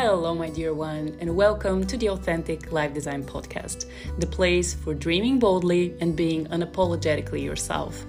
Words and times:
Hello, 0.00 0.32
my 0.32 0.48
dear 0.48 0.74
one, 0.74 1.16
and 1.18 1.34
welcome 1.34 1.84
to 1.84 1.96
the 1.96 2.10
Authentic 2.10 2.70
Life 2.70 2.94
Design 2.94 3.24
Podcast, 3.24 3.86
the 4.20 4.28
place 4.28 4.72
for 4.72 4.94
dreaming 4.94 5.40
boldly 5.40 5.96
and 6.00 6.14
being 6.14 6.46
unapologetically 6.46 7.42
yourself. 7.42 8.06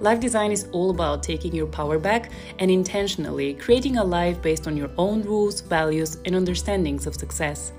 Life 0.00 0.18
design 0.18 0.50
is 0.50 0.66
all 0.72 0.90
about 0.90 1.22
taking 1.22 1.54
your 1.54 1.68
power 1.68 2.00
back 2.00 2.32
and 2.58 2.68
intentionally 2.68 3.54
creating 3.54 3.98
a 3.98 4.02
life 4.02 4.42
based 4.42 4.66
on 4.66 4.76
your 4.76 4.90
own 4.98 5.22
rules, 5.22 5.60
values, 5.60 6.18
and 6.24 6.34
understandings 6.34 7.06
of 7.06 7.14
success. 7.14 7.72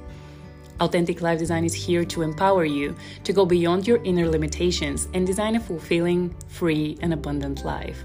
Authentic 0.80 1.20
Life 1.22 1.40
Design 1.40 1.66
is 1.66 1.74
here 1.74 2.06
to 2.06 2.22
empower 2.22 2.64
you 2.64 2.96
to 3.26 3.34
go 3.34 3.46
beyond 3.46 3.86
your 3.86 4.02
inner 4.06 4.30
limitations 4.30 5.10
and 5.14 5.28
design 5.28 5.58
a 5.58 5.60
fulfilling, 5.60 6.34
free, 6.48 6.98
and 7.02 7.12
abundant 7.12 7.66
life. 7.66 8.02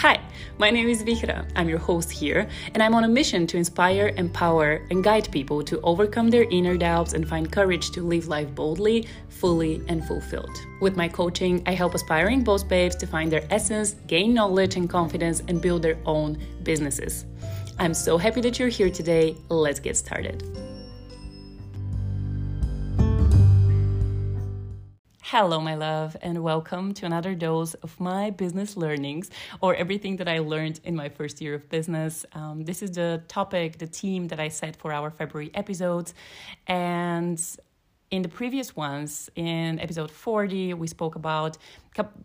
Hi, 0.00 0.20
my 0.58 0.68
name 0.70 0.88
is 0.88 1.02
Vihra. 1.02 1.50
I'm 1.56 1.70
your 1.70 1.78
host 1.78 2.10
here, 2.10 2.46
and 2.74 2.82
I'm 2.82 2.94
on 2.94 3.04
a 3.04 3.08
mission 3.08 3.46
to 3.46 3.56
inspire, 3.56 4.12
empower, 4.18 4.86
and 4.90 5.02
guide 5.02 5.32
people 5.32 5.62
to 5.62 5.80
overcome 5.80 6.28
their 6.28 6.42
inner 6.50 6.76
doubts 6.76 7.14
and 7.14 7.26
find 7.26 7.50
courage 7.50 7.92
to 7.92 8.02
live 8.02 8.28
life 8.28 8.54
boldly, 8.54 9.08
fully, 9.30 9.82
and 9.88 10.04
fulfilled. 10.04 10.54
With 10.82 10.98
my 10.98 11.08
coaching, 11.08 11.62
I 11.64 11.72
help 11.72 11.94
aspiring 11.94 12.44
boss 12.44 12.62
babes 12.62 12.94
to 12.96 13.06
find 13.06 13.32
their 13.32 13.46
essence, 13.50 13.94
gain 14.06 14.34
knowledge 14.34 14.76
and 14.76 14.86
confidence, 14.86 15.42
and 15.48 15.62
build 15.62 15.80
their 15.80 15.96
own 16.04 16.36
businesses. 16.62 17.24
I'm 17.78 17.94
so 17.94 18.18
happy 18.18 18.42
that 18.42 18.58
you're 18.58 18.68
here 18.68 18.90
today. 18.90 19.34
Let's 19.48 19.80
get 19.80 19.96
started. 19.96 20.65
Hello, 25.30 25.60
my 25.60 25.74
love, 25.74 26.16
and 26.22 26.40
welcome 26.40 26.94
to 26.94 27.04
another 27.04 27.34
dose 27.34 27.74
of 27.74 27.98
my 27.98 28.30
business 28.30 28.76
learnings 28.76 29.28
or 29.60 29.74
everything 29.74 30.18
that 30.18 30.28
I 30.28 30.38
learned 30.38 30.78
in 30.84 30.94
my 30.94 31.08
first 31.08 31.40
year 31.40 31.54
of 31.54 31.68
business. 31.68 32.24
Um, 32.32 32.62
this 32.62 32.80
is 32.80 32.92
the 32.92 33.24
topic, 33.26 33.78
the 33.78 33.88
theme 33.88 34.28
that 34.28 34.38
I 34.38 34.46
set 34.46 34.76
for 34.76 34.92
our 34.92 35.10
February 35.10 35.50
episodes. 35.52 36.14
And 36.68 37.42
in 38.10 38.22
the 38.22 38.28
previous 38.28 38.76
ones, 38.76 39.28
in 39.34 39.80
episode 39.80 40.10
40, 40.10 40.74
we 40.74 40.86
spoke 40.86 41.16
about 41.16 41.58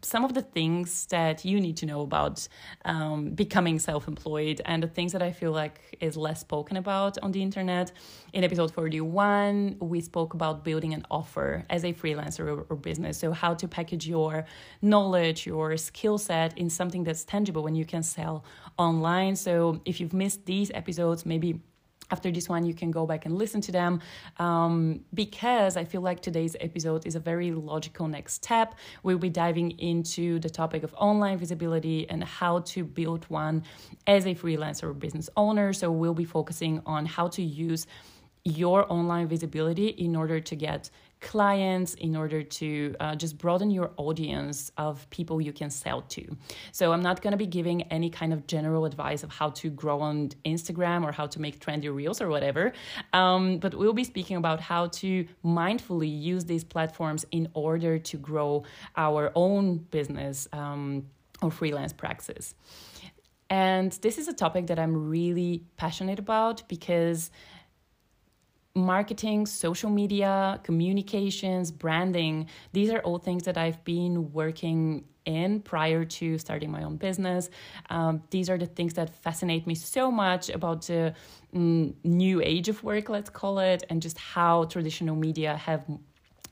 some 0.02 0.26
of 0.26 0.34
the 0.34 0.42
things 0.42 1.06
that 1.08 1.46
you 1.46 1.60
need 1.60 1.78
to 1.78 1.86
know 1.86 2.02
about 2.02 2.48
um, 2.86 3.30
becoming 3.30 3.80
self 3.80 4.08
employed 4.08 4.62
and 4.66 4.84
the 4.84 4.88
things 4.88 5.14
that 5.14 5.22
I 5.24 5.32
feel 5.32 5.52
like 5.52 5.98
is 6.02 6.18
less 6.18 6.42
spoken 6.42 6.78
about 6.78 7.18
on 7.24 7.32
the 7.32 7.42
internet. 7.42 7.92
In 8.34 8.44
episode 8.44 8.72
41, 8.74 9.78
we 9.80 10.02
spoke 10.02 10.34
about 10.34 10.64
building 10.64 10.94
an 10.94 11.06
offer 11.09 11.66
as 11.70 11.84
a 11.84 11.94
freelancer 11.94 12.46
or, 12.46 12.66
or 12.70 12.76
business. 12.76 13.18
So, 13.18 13.32
how 13.32 13.54
to 13.56 13.68
package 13.68 14.06
your 14.06 14.46
knowledge, 14.82 15.48
your 15.48 15.78
skill 15.78 16.18
set 16.18 16.58
in 16.58 16.70
something 16.70 17.04
that's 17.04 17.24
tangible 17.24 17.64
when 17.64 17.76
you 17.76 17.86
can 17.86 18.04
sell 18.04 18.44
online. 18.78 19.36
So, 19.36 19.82
if 19.86 20.00
you've 20.00 20.14
missed 20.14 20.46
these 20.46 20.70
episodes, 20.72 21.26
maybe 21.26 21.62
after 22.12 22.31
this 22.31 22.48
one 22.48 22.66
you 22.66 22.73
can 22.73 22.92
go 22.92 23.06
back 23.06 23.26
and 23.26 23.38
listen 23.38 23.62
to 23.62 23.72
them 23.72 24.02
um, 24.38 25.00
because 25.14 25.78
i 25.78 25.84
feel 25.84 26.02
like 26.02 26.22
today's 26.22 26.56
episode 26.59 27.06
is 27.06 27.16
a 27.16 27.20
very 27.20 27.52
logical 27.52 28.08
next 28.08 28.34
step. 28.34 28.76
We'll 29.03 29.18
be 29.18 29.30
diving 29.30 29.72
into 29.80 30.40
the 30.40 30.50
topic 30.50 30.84
of 30.84 30.94
online 30.95 31.38
visibility 31.38 32.09
and 32.09 32.23
how 32.23 32.59
to 32.59 32.84
build 32.84 33.26
one 33.30 33.64
as 34.08 34.26
a 34.26 34.36
freelancer 34.36 34.84
or 34.84 34.94
business 34.94 35.30
owner. 35.36 35.73
So 35.73 35.92
we'll 35.92 36.14
be 36.14 36.26
focusing 36.26 36.81
on 36.86 37.06
how 37.06 37.28
to 37.30 37.42
use 37.42 37.88
your 38.44 38.92
online 38.92 39.28
visibility 39.28 39.88
in 39.88 40.16
order 40.16 40.40
to 40.40 40.56
get 40.56 40.90
clients 41.22 41.94
in 41.94 42.16
order 42.16 42.42
to 42.44 42.96
uh, 43.00 43.16
just 43.16 43.38
broaden 43.38 43.70
your 43.70 43.92
audience 43.98 44.72
of 44.78 45.08
people 45.12 45.40
you 45.40 45.54
can 45.54 45.70
sell 45.70 46.02
to. 46.02 46.26
So 46.72 46.92
I'm 46.92 47.02
not 47.02 47.22
going 47.22 47.32
to 47.32 47.38
be 47.38 47.46
giving 47.46 47.84
any 47.84 48.10
kind 48.10 48.34
of 48.34 48.48
general 48.48 48.86
advice 48.86 49.24
of 49.24 49.32
how 49.32 49.52
to 49.52 49.70
grow 49.70 50.02
on 50.02 50.30
Instagram 50.46 51.04
or 51.04 51.12
how 51.12 51.28
to 51.28 51.40
make 51.40 51.60
trendy 51.60 51.94
reels 51.94 52.22
or 52.22 52.30
whatever, 52.30 52.74
um, 53.14 53.60
but 53.60 53.76
we'll 53.76 53.94
be 53.94 54.04
speaking 54.04 54.38
about 54.38 54.60
how 54.60 54.88
to 54.88 55.26
mindfully 55.46 56.22
use 56.22 56.46
these 56.46 56.64
platforms 56.64 57.26
in 57.31 57.48
order 57.54 58.00
to 58.00 58.18
grow 58.18 58.64
our 58.98 59.31
own 59.36 59.78
business 59.78 60.48
um, 60.54 61.06
or 61.42 61.52
freelance 61.52 61.94
practice. 61.94 62.56
And 63.52 63.92
this 64.02 64.18
is 64.18 64.30
a 64.30 64.34
topic 64.34 64.68
that 64.68 64.80
I'm 64.80 65.10
really 65.10 65.66
passionate 65.76 66.20
about 66.20 66.64
because 66.70 67.31
marketing, 68.76 69.46
social 69.46 69.90
media, 69.90 70.59
communications, 70.64 71.72
branding, 71.72 72.48
these 72.74 72.90
are 72.90 73.00
all 73.00 73.18
things 73.18 73.44
that 73.44 73.58
I've 73.58 73.84
been 73.84 74.32
working 74.32 75.06
in 75.26 75.62
prior 75.62 76.04
to 76.04 76.38
starting 76.38 76.72
my 76.72 76.84
own 76.84 76.98
business. 76.98 77.50
Um, 77.90 78.24
these 78.31 78.50
are 78.50 78.58
the 78.58 78.66
things 78.66 78.94
that 78.96 79.10
fascinate 79.22 79.68
me 79.68 79.76
so 79.76 80.12
much 80.12 80.50
about 80.50 80.88
the 80.88 81.14
mm, 81.54 81.94
new 82.04 82.42
age 82.42 82.70
of 82.70 82.84
work, 82.84 83.10
let's 83.10 83.30
call 83.30 83.60
it, 83.60 83.84
and 83.90 84.02
just 84.02 84.18
how 84.18 84.66
traditional 84.66 85.16
media 85.16 85.56
have 85.58 85.86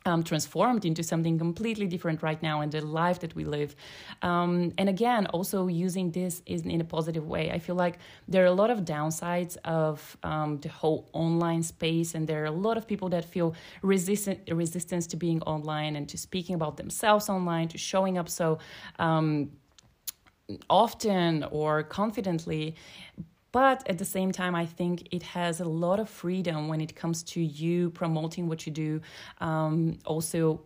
um, 0.05 0.23
transformed 0.23 0.85
into 0.85 1.03
something 1.03 1.37
completely 1.37 1.87
different 1.87 2.23
right 2.23 2.41
now 2.41 2.61
in 2.61 2.69
the 2.69 2.81
life 2.81 3.19
that 3.19 3.35
we 3.35 3.43
live. 3.43 3.75
Um, 4.21 4.73
and 4.77 4.89
again, 4.89 5.25
also 5.27 5.67
using 5.67 6.11
this 6.11 6.41
in, 6.45 6.69
in 6.69 6.81
a 6.81 6.83
positive 6.83 7.27
way. 7.27 7.51
I 7.51 7.59
feel 7.59 7.75
like 7.75 7.99
there 8.27 8.43
are 8.43 8.47
a 8.47 8.53
lot 8.53 8.69
of 8.69 8.79
downsides 8.79 9.57
of 9.65 10.17
um, 10.23 10.59
the 10.59 10.69
whole 10.69 11.09
online 11.13 11.63
space, 11.63 12.15
and 12.15 12.27
there 12.27 12.41
are 12.43 12.47
a 12.47 12.51
lot 12.51 12.77
of 12.77 12.87
people 12.87 13.09
that 13.09 13.25
feel 13.25 13.53
resistant 13.81 14.39
resistance 14.51 15.05
to 15.07 15.17
being 15.17 15.41
online 15.43 15.95
and 15.95 16.07
to 16.09 16.17
speaking 16.17 16.55
about 16.55 16.77
themselves 16.77 17.29
online, 17.29 17.67
to 17.67 17.77
showing 17.77 18.17
up 18.17 18.29
so 18.29 18.59
um, 18.99 19.51
often 20.69 21.43
or 21.51 21.83
confidently 21.83 22.75
but 23.51 23.87
at 23.89 23.97
the 23.97 24.05
same 24.05 24.31
time, 24.31 24.55
I 24.55 24.65
think 24.65 25.07
it 25.11 25.23
has 25.23 25.59
a 25.59 25.65
lot 25.65 25.99
of 25.99 26.09
freedom 26.09 26.67
when 26.67 26.81
it 26.81 26.95
comes 26.95 27.23
to 27.23 27.41
you 27.41 27.89
promoting 27.89 28.47
what 28.47 28.65
you 28.65 28.71
do. 28.71 29.01
Um, 29.39 29.97
also, 30.05 30.61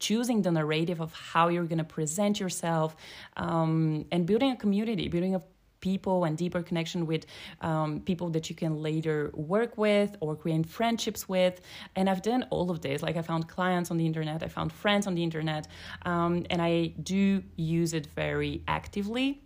choosing 0.00 0.42
the 0.42 0.50
narrative 0.50 1.00
of 1.00 1.12
how 1.14 1.48
you're 1.48 1.64
going 1.64 1.78
to 1.78 1.84
present 1.84 2.38
yourself 2.38 2.94
um, 3.36 4.04
and 4.12 4.26
building 4.26 4.50
a 4.50 4.56
community, 4.56 5.08
building 5.08 5.34
a 5.34 5.42
people 5.80 6.24
and 6.24 6.38
deeper 6.38 6.62
connection 6.62 7.06
with 7.06 7.26
um, 7.60 8.00
people 8.00 8.30
that 8.30 8.48
you 8.48 8.56
can 8.56 8.72
later 8.82 9.30
work 9.34 9.76
with 9.76 10.16
or 10.20 10.34
create 10.34 10.66
friendships 10.66 11.28
with. 11.28 11.60
And 11.94 12.08
I've 12.10 12.22
done 12.22 12.42
all 12.50 12.70
of 12.70 12.80
this. 12.80 13.02
Like 13.02 13.16
I 13.18 13.22
found 13.22 13.48
clients 13.48 13.90
on 13.90 13.96
the 13.98 14.06
internet, 14.06 14.42
I 14.42 14.48
found 14.48 14.72
friends 14.72 15.06
on 15.06 15.14
the 15.14 15.22
internet, 15.22 15.68
um, 16.06 16.46
and 16.50 16.60
I 16.62 16.74
do 17.02 17.42
use 17.56 17.92
it 17.92 18.06
very 18.22 18.62
actively. 18.66 19.42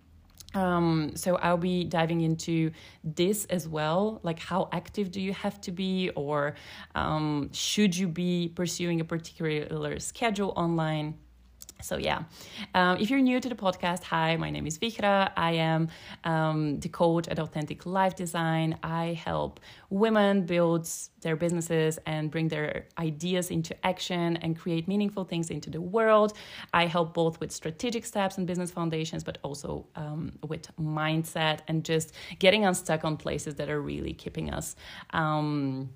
Um, 0.55 1.13
so 1.15 1.37
I'll 1.37 1.59
be 1.59 1.85
diving 1.85 2.23
into 2.23 2.71
this 3.05 3.45
as 3.47 3.69
well, 3.69 4.21
like 4.23 4.39
how 4.39 4.69
active 4.73 5.11
do 5.11 5.21
you 5.21 5.35
have 5.35 5.61
to 5.63 5.73
be, 5.73 6.11
or 6.17 6.55
um, 6.95 7.51
should 7.53 7.97
you 7.97 8.09
be 8.09 8.53
pursuing 8.55 9.01
a 9.01 9.05
particular 9.05 9.99
schedule 9.99 10.55
online? 10.57 11.19
So, 11.81 11.97
yeah, 11.97 12.25
um, 12.75 12.99
if 12.99 13.09
you're 13.09 13.21
new 13.21 13.39
to 13.41 13.49
the 13.49 13.55
podcast, 13.55 14.03
hi, 14.03 14.37
my 14.37 14.51
name 14.51 14.67
is 14.67 14.79
Vihra. 14.79 15.31
I 15.37 15.53
am 15.53 15.89
um, 16.25 16.81
the 16.81 16.89
coach 16.89 17.29
at 17.29 17.39
Authentic 17.39 17.87
Life 17.87 18.17
Design. 18.17 18.77
I 18.83 19.13
help 19.13 19.61
women 19.89 20.45
build 20.45 20.89
their 21.21 21.37
businesses 21.37 21.99
and 22.05 22.31
bring 22.31 22.49
their 22.49 22.87
ideas 22.99 23.51
into 23.51 23.75
action 23.87 24.37
and 24.39 24.59
create 24.59 24.89
meaningful 24.89 25.25
things 25.25 25.51
into 25.51 25.71
the 25.71 25.81
world. 25.81 26.33
I 26.75 26.87
help 26.87 27.15
both 27.15 27.39
with 27.39 27.53
strategic 27.53 28.05
steps 28.05 28.39
and 28.39 28.47
business 28.47 28.73
foundations, 28.73 29.23
but 29.23 29.39
also 29.43 29.87
um, 29.95 30.33
with 30.49 30.75
mindset 30.77 31.61
and 31.69 31.85
just 31.85 32.13
getting 32.41 32.65
unstuck 32.65 33.05
on 33.05 33.17
places 33.17 33.55
that 33.55 33.71
are 33.71 33.81
really 33.81 34.15
keeping 34.15 34.51
us. 34.51 34.75
Um, 35.11 35.91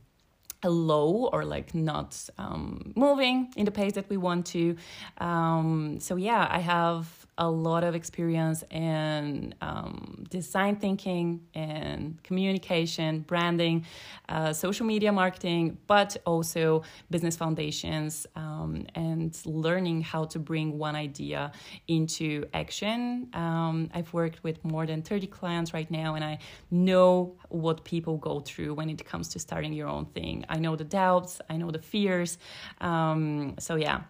low 0.71 1.29
or 1.33 1.45
like 1.45 1.75
not 1.75 2.29
um, 2.39 2.93
moving 2.95 3.53
in 3.57 3.65
the 3.65 3.71
pace 3.71 3.93
that 3.95 4.09
we 4.09 4.17
want 4.17 4.47
to. 4.47 4.77
Um, 5.19 5.99
so 6.01 6.17
yeah, 6.17 6.47
I 6.51 6.59
have 6.59 7.22
a 7.39 7.51
lot 7.51 7.83
of 7.83 7.95
experience 7.95 8.63
in 8.71 9.55
um, 9.61 10.25
design 10.29 10.77
thinking 10.77 11.41
and 11.55 12.23
communication, 12.23 13.21
branding, 13.21 13.87
uh, 14.29 14.53
social 14.53 14.85
media 14.85 15.11
marketing, 15.13 15.79
but 15.87 16.17
also 16.27 16.83
business 17.11 17.35
foundations 17.37 18.27
um, 18.37 18.87
and 18.95 19.41
learning 19.47 20.03
how 20.03 20.25
to 20.25 20.39
bring 20.39 20.79
one 20.79 20.95
idea 20.95 21.53
into 21.89 22.45
action. 22.53 23.29
Um, 23.33 23.91
I've 23.95 24.13
worked 24.13 24.45
with 24.45 24.63
more 24.65 24.87
than 24.87 25.03
30 25.03 25.27
clients 25.29 25.73
right 25.73 25.91
now, 25.91 26.15
and 26.15 26.25
I 26.25 26.39
know 26.71 27.37
what 27.49 27.85
people 27.85 28.19
go 28.19 28.41
through 28.41 28.75
when 28.75 28.91
it 28.91 29.05
comes 29.07 29.29
to 29.29 29.39
starting 29.39 29.73
your 29.73 29.89
own 29.89 30.07
thing. 30.07 30.45
I 30.49 30.59
know 30.59 30.77
the 30.77 30.85
doubts, 30.85 31.41
I 31.49 31.57
know 31.57 31.71
the 31.71 31.83
fears. 31.83 32.39
Um, 32.81 33.55
so, 33.59 33.77
yeah 33.77 34.03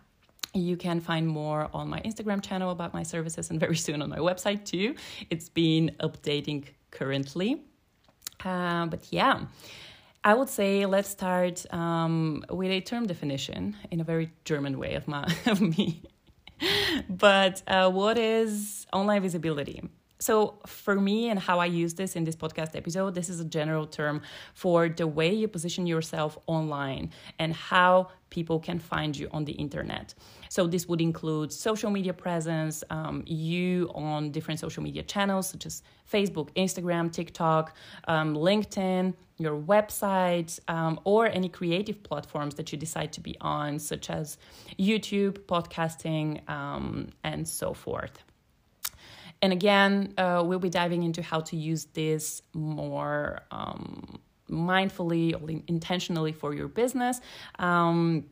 you 0.54 0.76
can 0.76 1.00
find 1.00 1.26
more 1.26 1.68
on 1.72 1.88
my 1.88 2.00
Instagram 2.00 2.42
channel 2.42 2.70
about 2.70 2.92
my 2.92 3.02
services 3.02 3.50
and 3.50 3.58
very 3.58 3.76
soon 3.76 4.02
on 4.02 4.10
my 4.10 4.18
website 4.18 4.64
too. 4.64 4.94
It's 5.30 5.48
been 5.48 5.96
updating 6.00 6.64
currently. 6.90 7.62
Uh, 8.44 8.86
but 8.86 9.06
yeah, 9.10 9.40
I 10.24 10.34
would 10.34 10.48
say 10.48 10.86
let's 10.86 11.08
start 11.08 11.64
um, 11.72 12.44
with 12.50 12.70
a 12.70 12.80
term 12.80 13.06
definition 13.06 13.76
in 13.90 14.00
a 14.00 14.04
very 14.04 14.32
German 14.44 14.78
way 14.78 14.94
of, 14.94 15.08
my, 15.08 15.24
of 15.46 15.60
me. 15.60 16.02
but 17.08 17.62
uh, 17.66 17.90
what 17.90 18.18
is 18.18 18.86
online 18.92 19.22
visibility? 19.22 19.82
So, 20.18 20.60
for 20.66 20.94
me 20.94 21.30
and 21.30 21.40
how 21.40 21.58
I 21.58 21.66
use 21.66 21.94
this 21.94 22.14
in 22.14 22.22
this 22.22 22.36
podcast 22.36 22.76
episode, 22.76 23.16
this 23.16 23.28
is 23.28 23.40
a 23.40 23.44
general 23.44 23.86
term 23.86 24.22
for 24.54 24.88
the 24.88 25.04
way 25.04 25.34
you 25.34 25.48
position 25.48 25.84
yourself 25.84 26.38
online 26.46 27.10
and 27.40 27.52
how 27.52 28.10
people 28.32 28.58
can 28.58 28.78
find 28.78 29.16
you 29.16 29.28
on 29.30 29.44
the 29.44 29.52
internet. 29.52 30.14
So, 30.48 30.66
this 30.66 30.88
would 30.88 31.00
include 31.00 31.52
social 31.52 31.90
media 31.90 32.14
presence, 32.14 32.82
um, 32.90 33.22
you 33.26 33.90
on 33.94 34.32
different 34.32 34.58
social 34.58 34.82
media 34.82 35.04
channels 35.14 35.44
such 35.52 35.64
as 35.66 35.82
Facebook, 36.10 36.48
Instagram, 36.64 37.12
TikTok, 37.12 37.76
um, 38.08 38.34
LinkedIn, 38.34 39.14
your 39.38 39.56
website, 39.72 40.58
um, 40.68 40.98
or 41.04 41.26
any 41.26 41.48
creative 41.48 42.02
platforms 42.02 42.54
that 42.56 42.72
you 42.72 42.78
decide 42.78 43.12
to 43.12 43.20
be 43.20 43.34
on, 43.40 43.78
such 43.78 44.10
as 44.10 44.38
YouTube, 44.78 45.34
podcasting, 45.54 46.26
um, 46.48 47.10
and 47.22 47.46
so 47.46 47.74
forth. 47.74 48.16
And 49.42 49.52
again, 49.52 50.14
uh, 50.16 50.42
we'll 50.46 50.60
be 50.60 50.70
diving 50.70 51.02
into 51.02 51.20
how 51.20 51.40
to 51.50 51.56
use 51.56 51.86
this 51.86 52.42
more 52.54 53.40
um, 53.50 54.20
mindfully 54.52 55.34
or 55.34 55.62
intentionally 55.66 56.32
for 56.32 56.54
your 56.54 56.68
business. 56.68 57.20
Um, 57.58 58.24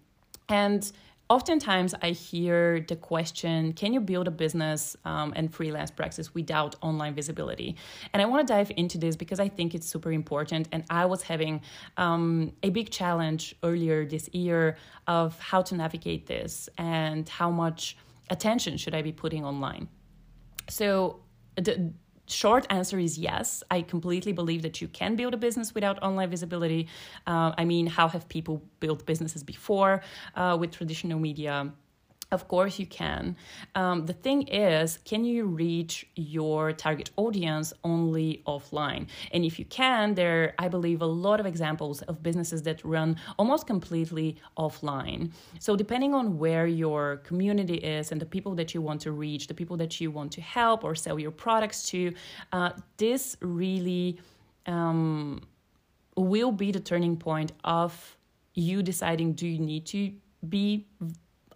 and 0.48 0.90
oftentimes 1.30 1.94
I 2.02 2.10
hear 2.10 2.80
the 2.80 2.96
question 2.96 3.72
can 3.72 3.92
you 3.92 4.00
build 4.00 4.26
a 4.26 4.30
business 4.30 4.96
um, 5.04 5.32
and 5.36 5.54
freelance 5.54 5.90
practice 5.90 6.34
without 6.34 6.74
online 6.82 7.14
visibility? 7.14 7.76
And 8.12 8.20
I 8.20 8.26
want 8.26 8.46
to 8.46 8.52
dive 8.52 8.72
into 8.76 8.98
this 8.98 9.16
because 9.16 9.40
I 9.40 9.48
think 9.48 9.74
it's 9.74 9.86
super 9.86 10.12
important. 10.12 10.68
And 10.72 10.84
I 10.90 11.06
was 11.06 11.22
having 11.22 11.62
um, 11.96 12.52
a 12.62 12.70
big 12.70 12.90
challenge 12.90 13.54
earlier 13.62 14.04
this 14.04 14.28
year 14.32 14.76
of 15.06 15.38
how 15.38 15.62
to 15.62 15.74
navigate 15.76 16.26
this 16.26 16.68
and 16.76 17.28
how 17.28 17.50
much 17.50 17.96
attention 18.28 18.76
should 18.76 18.94
I 18.94 19.02
be 19.02 19.12
putting 19.12 19.44
online. 19.44 19.88
So 20.68 21.20
the 21.56 21.92
short 22.30 22.66
answer 22.70 22.98
is 22.98 23.18
yes. 23.18 23.62
I 23.70 23.82
completely 23.82 24.32
believe 24.32 24.62
that 24.62 24.80
you 24.80 24.88
can 24.88 25.16
build 25.16 25.34
a 25.34 25.36
business 25.36 25.74
without 25.74 26.02
online 26.02 26.30
visibility. 26.30 26.88
Uh, 27.26 27.52
I 27.56 27.64
mean, 27.64 27.86
how 27.86 28.08
have 28.08 28.28
people 28.28 28.62
built 28.80 29.06
businesses 29.06 29.42
before 29.42 30.02
uh, 30.36 30.56
with 30.58 30.70
traditional 30.70 31.18
media? 31.18 31.72
Of 32.32 32.46
course, 32.46 32.78
you 32.78 32.86
can. 32.86 33.36
Um, 33.74 34.06
the 34.06 34.12
thing 34.12 34.42
is, 34.46 34.98
can 35.04 35.24
you 35.24 35.46
reach 35.46 36.06
your 36.14 36.72
target 36.72 37.10
audience 37.16 37.72
only 37.82 38.42
offline? 38.46 39.08
And 39.32 39.44
if 39.44 39.58
you 39.58 39.64
can, 39.64 40.14
there, 40.14 40.54
I 40.58 40.68
believe, 40.68 41.02
a 41.02 41.06
lot 41.06 41.40
of 41.40 41.46
examples 41.46 42.02
of 42.02 42.22
businesses 42.22 42.62
that 42.62 42.84
run 42.84 43.16
almost 43.36 43.66
completely 43.66 44.36
offline. 44.56 45.32
So, 45.58 45.74
depending 45.74 46.14
on 46.14 46.38
where 46.38 46.68
your 46.68 47.16
community 47.24 47.74
is 47.74 48.12
and 48.12 48.20
the 48.20 48.26
people 48.26 48.54
that 48.54 48.74
you 48.74 48.80
want 48.80 49.00
to 49.02 49.12
reach, 49.12 49.48
the 49.48 49.54
people 49.54 49.76
that 49.78 50.00
you 50.00 50.12
want 50.12 50.30
to 50.32 50.40
help 50.40 50.84
or 50.84 50.94
sell 50.94 51.18
your 51.18 51.32
products 51.32 51.82
to, 51.90 52.12
uh, 52.52 52.70
this 52.96 53.36
really 53.40 54.20
um, 54.66 55.40
will 56.16 56.52
be 56.52 56.70
the 56.70 56.80
turning 56.80 57.16
point 57.16 57.50
of 57.64 58.16
you 58.54 58.82
deciding 58.82 59.32
do 59.32 59.48
you 59.48 59.58
need 59.58 59.86
to 59.86 60.12
be 60.48 60.86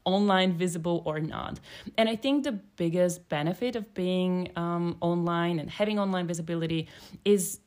online 0.05 0.53
visible 0.53 1.03
or 1.05 1.21
not. 1.21 1.61
And 1.97 2.09
I 2.09 2.17
think 2.17 2.45
the 2.45 2.53
biggest 2.53 3.29
benefit 3.29 3.77
of 3.77 3.93
being 3.95 4.51
um, 4.57 4.97
online 5.01 5.59
and 5.59 5.71
having 5.71 5.99
online 5.99 6.27
visibility 6.27 6.89
is 7.25 7.61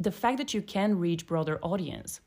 the 0.00 0.10
fact 0.10 0.38
that 0.38 0.52
you 0.52 0.62
can 0.62 0.98
reach 0.98 1.26
broader 1.26 1.58
audience. 1.62 2.20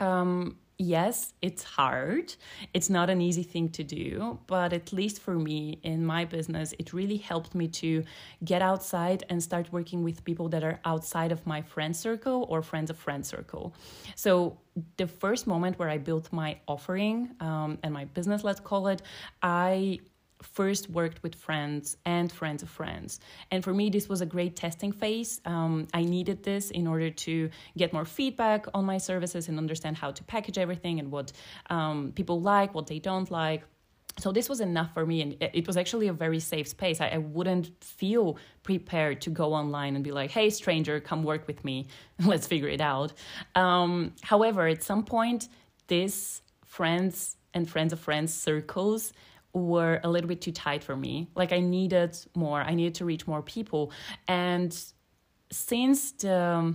Um, 0.00 0.56
yes, 0.78 1.34
it's 1.42 1.64
hard. 1.64 2.34
It's 2.72 2.88
not 2.88 3.10
an 3.10 3.20
easy 3.20 3.42
thing 3.42 3.68
to 3.70 3.82
do, 3.82 4.38
but 4.46 4.72
at 4.72 4.92
least 4.92 5.20
for 5.20 5.34
me 5.34 5.80
in 5.82 6.06
my 6.06 6.24
business, 6.24 6.72
it 6.78 6.92
really 6.92 7.16
helped 7.16 7.54
me 7.54 7.66
to 7.68 8.04
get 8.44 8.62
outside 8.62 9.24
and 9.28 9.42
start 9.42 9.72
working 9.72 10.04
with 10.04 10.24
people 10.24 10.48
that 10.50 10.62
are 10.62 10.80
outside 10.84 11.32
of 11.32 11.44
my 11.46 11.60
friend 11.62 11.96
circle 11.96 12.46
or 12.48 12.62
friends 12.62 12.90
of 12.90 12.96
friend 12.96 13.26
circle. 13.26 13.74
So 14.14 14.58
the 14.96 15.08
first 15.08 15.46
moment 15.48 15.78
where 15.78 15.88
I 15.88 15.98
built 15.98 16.32
my 16.32 16.58
offering 16.68 17.30
um, 17.40 17.78
and 17.82 17.92
my 17.92 18.04
business, 18.04 18.44
let's 18.44 18.60
call 18.60 18.86
it, 18.86 19.02
I 19.42 19.98
first 20.42 20.88
worked 20.90 21.22
with 21.22 21.34
friends 21.34 21.96
and 22.04 22.30
friends 22.30 22.62
of 22.62 22.68
friends. 22.68 23.20
And 23.50 23.62
for 23.62 23.74
me, 23.74 23.90
this 23.90 24.08
was 24.08 24.20
a 24.20 24.26
great 24.26 24.56
testing 24.56 24.92
phase. 24.92 25.40
Um, 25.44 25.86
I 25.92 26.04
needed 26.04 26.42
this 26.42 26.70
in 26.70 26.86
order 26.86 27.10
to 27.10 27.50
get 27.76 27.92
more 27.92 28.04
feedback 28.04 28.66
on 28.74 28.84
my 28.84 28.98
services 28.98 29.48
and 29.48 29.58
understand 29.58 29.96
how 29.96 30.10
to 30.12 30.24
package 30.24 30.58
everything 30.58 30.98
and 30.98 31.10
what 31.10 31.32
um, 31.70 32.12
people 32.14 32.40
like, 32.40 32.74
what 32.74 32.86
they 32.86 32.98
don't 32.98 33.30
like. 33.30 33.64
So 34.18 34.32
this 34.32 34.48
was 34.48 34.60
enough 34.60 34.92
for 34.94 35.06
me, 35.06 35.22
and 35.22 35.36
it 35.40 35.66
was 35.66 35.76
actually 35.76 36.08
a 36.08 36.12
very 36.12 36.40
safe 36.40 36.66
space. 36.66 37.00
I, 37.00 37.08
I 37.08 37.18
wouldn't 37.18 37.70
feel 37.82 38.36
prepared 38.64 39.20
to 39.22 39.30
go 39.30 39.54
online 39.54 39.94
and 39.94 40.02
be 40.02 40.10
like, 40.10 40.30
"Hey, 40.32 40.50
stranger, 40.50 40.98
come 40.98 41.22
work 41.22 41.46
with 41.46 41.64
me. 41.64 41.86
Let's 42.24 42.46
figure 42.46 42.68
it 42.68 42.80
out." 42.80 43.12
Um, 43.54 44.14
however, 44.22 44.66
at 44.66 44.82
some 44.82 45.04
point, 45.04 45.48
this 45.86 46.42
friends 46.64 47.36
and 47.54 47.68
friends 47.68 47.92
of 47.92 48.00
friends 48.00 48.34
circles 48.34 49.12
were 49.52 50.00
a 50.04 50.08
little 50.08 50.28
bit 50.28 50.40
too 50.40 50.52
tight 50.52 50.84
for 50.84 50.96
me. 50.96 51.28
Like 51.34 51.52
I 51.52 51.60
needed 51.60 52.16
more. 52.34 52.60
I 52.60 52.74
needed 52.74 52.94
to 52.96 53.04
reach 53.04 53.26
more 53.26 53.42
people. 53.42 53.92
And 54.26 54.76
since 55.50 56.12
the 56.12 56.74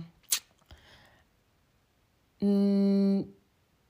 mm, 2.42 3.26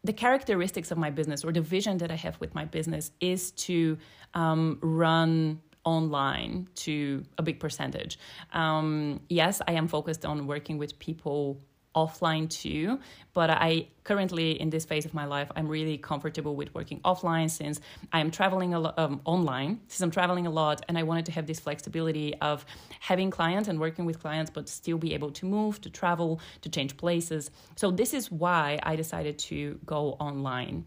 the 0.05 0.13
characteristics 0.13 0.91
of 0.91 0.99
my 0.99 1.11
business 1.11 1.45
or 1.45 1.53
the 1.53 1.63
vision 1.63 1.99
that 1.99 2.11
I 2.11 2.17
have 2.17 2.39
with 2.39 2.55
my 2.55 2.67
business 2.67 3.11
is 3.21 3.53
to 3.53 3.97
um, 4.35 4.79
run 4.83 5.61
online 5.85 6.69
to 6.75 7.25
a 7.39 7.43
big 7.43 7.59
percentage. 7.59 8.19
Um, 8.53 9.21
yes, 9.29 9.63
I 9.67 9.73
am 9.73 9.89
focused 9.89 10.25
on 10.25 10.47
working 10.47 10.79
with 10.79 10.99
people 10.99 11.61
offline 11.94 12.49
too. 12.49 12.99
But 13.32 13.50
I 13.50 13.88
currently, 14.05 14.61
in 14.61 14.70
this 14.70 14.85
phase 14.85 15.05
of 15.05 15.14
my 15.14 15.25
life, 15.25 15.50
I'm 15.56 15.69
really 15.69 15.99
comfortable 15.99 16.55
with 16.55 16.75
working 16.75 17.00
offline 17.00 17.50
since 17.50 17.81
I'm 18.12 18.31
traveling 18.31 18.75
a 18.75 18.81
lot 18.81 18.99
um, 18.99 19.20
online, 19.25 19.81
since 19.88 20.00
I'm 20.00 20.11
traveling 20.11 20.46
a 20.46 20.50
lot, 20.50 20.85
and 20.88 20.96
I 20.99 21.02
wanted 21.02 21.26
to 21.26 21.32
have 21.32 21.46
this 21.46 21.61
flexibility 21.61 22.35
of 22.41 22.64
having 23.00 23.31
clients 23.31 23.69
and 23.69 23.81
working 23.81 24.05
with 24.05 24.20
clients, 24.20 24.50
but 24.50 24.69
still 24.69 24.99
be 24.99 25.14
able 25.14 25.31
to 25.32 25.46
move, 25.46 25.81
to 25.81 25.91
travel, 25.91 26.41
to 26.62 26.69
change 26.69 26.96
places. 26.96 27.50
So, 27.76 27.91
this 27.91 28.14
is 28.14 28.31
why 28.31 28.79
I 28.82 28.96
decided 28.96 29.38
to 29.50 29.79
go 29.85 30.12
online 30.20 30.85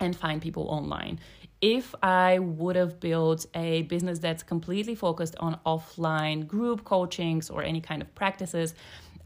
and 0.00 0.14
find 0.16 0.40
people 0.40 0.68
online. 0.68 1.18
If 1.60 1.92
I 2.04 2.38
would 2.38 2.76
have 2.76 3.00
built 3.00 3.46
a 3.54 3.82
business 3.82 4.20
that's 4.20 4.44
completely 4.44 4.94
focused 4.94 5.34
on 5.40 5.58
offline 5.66 6.46
group 6.46 6.84
coachings 6.84 7.50
or 7.50 7.64
any 7.64 7.80
kind 7.80 8.00
of 8.00 8.14
practices, 8.14 8.74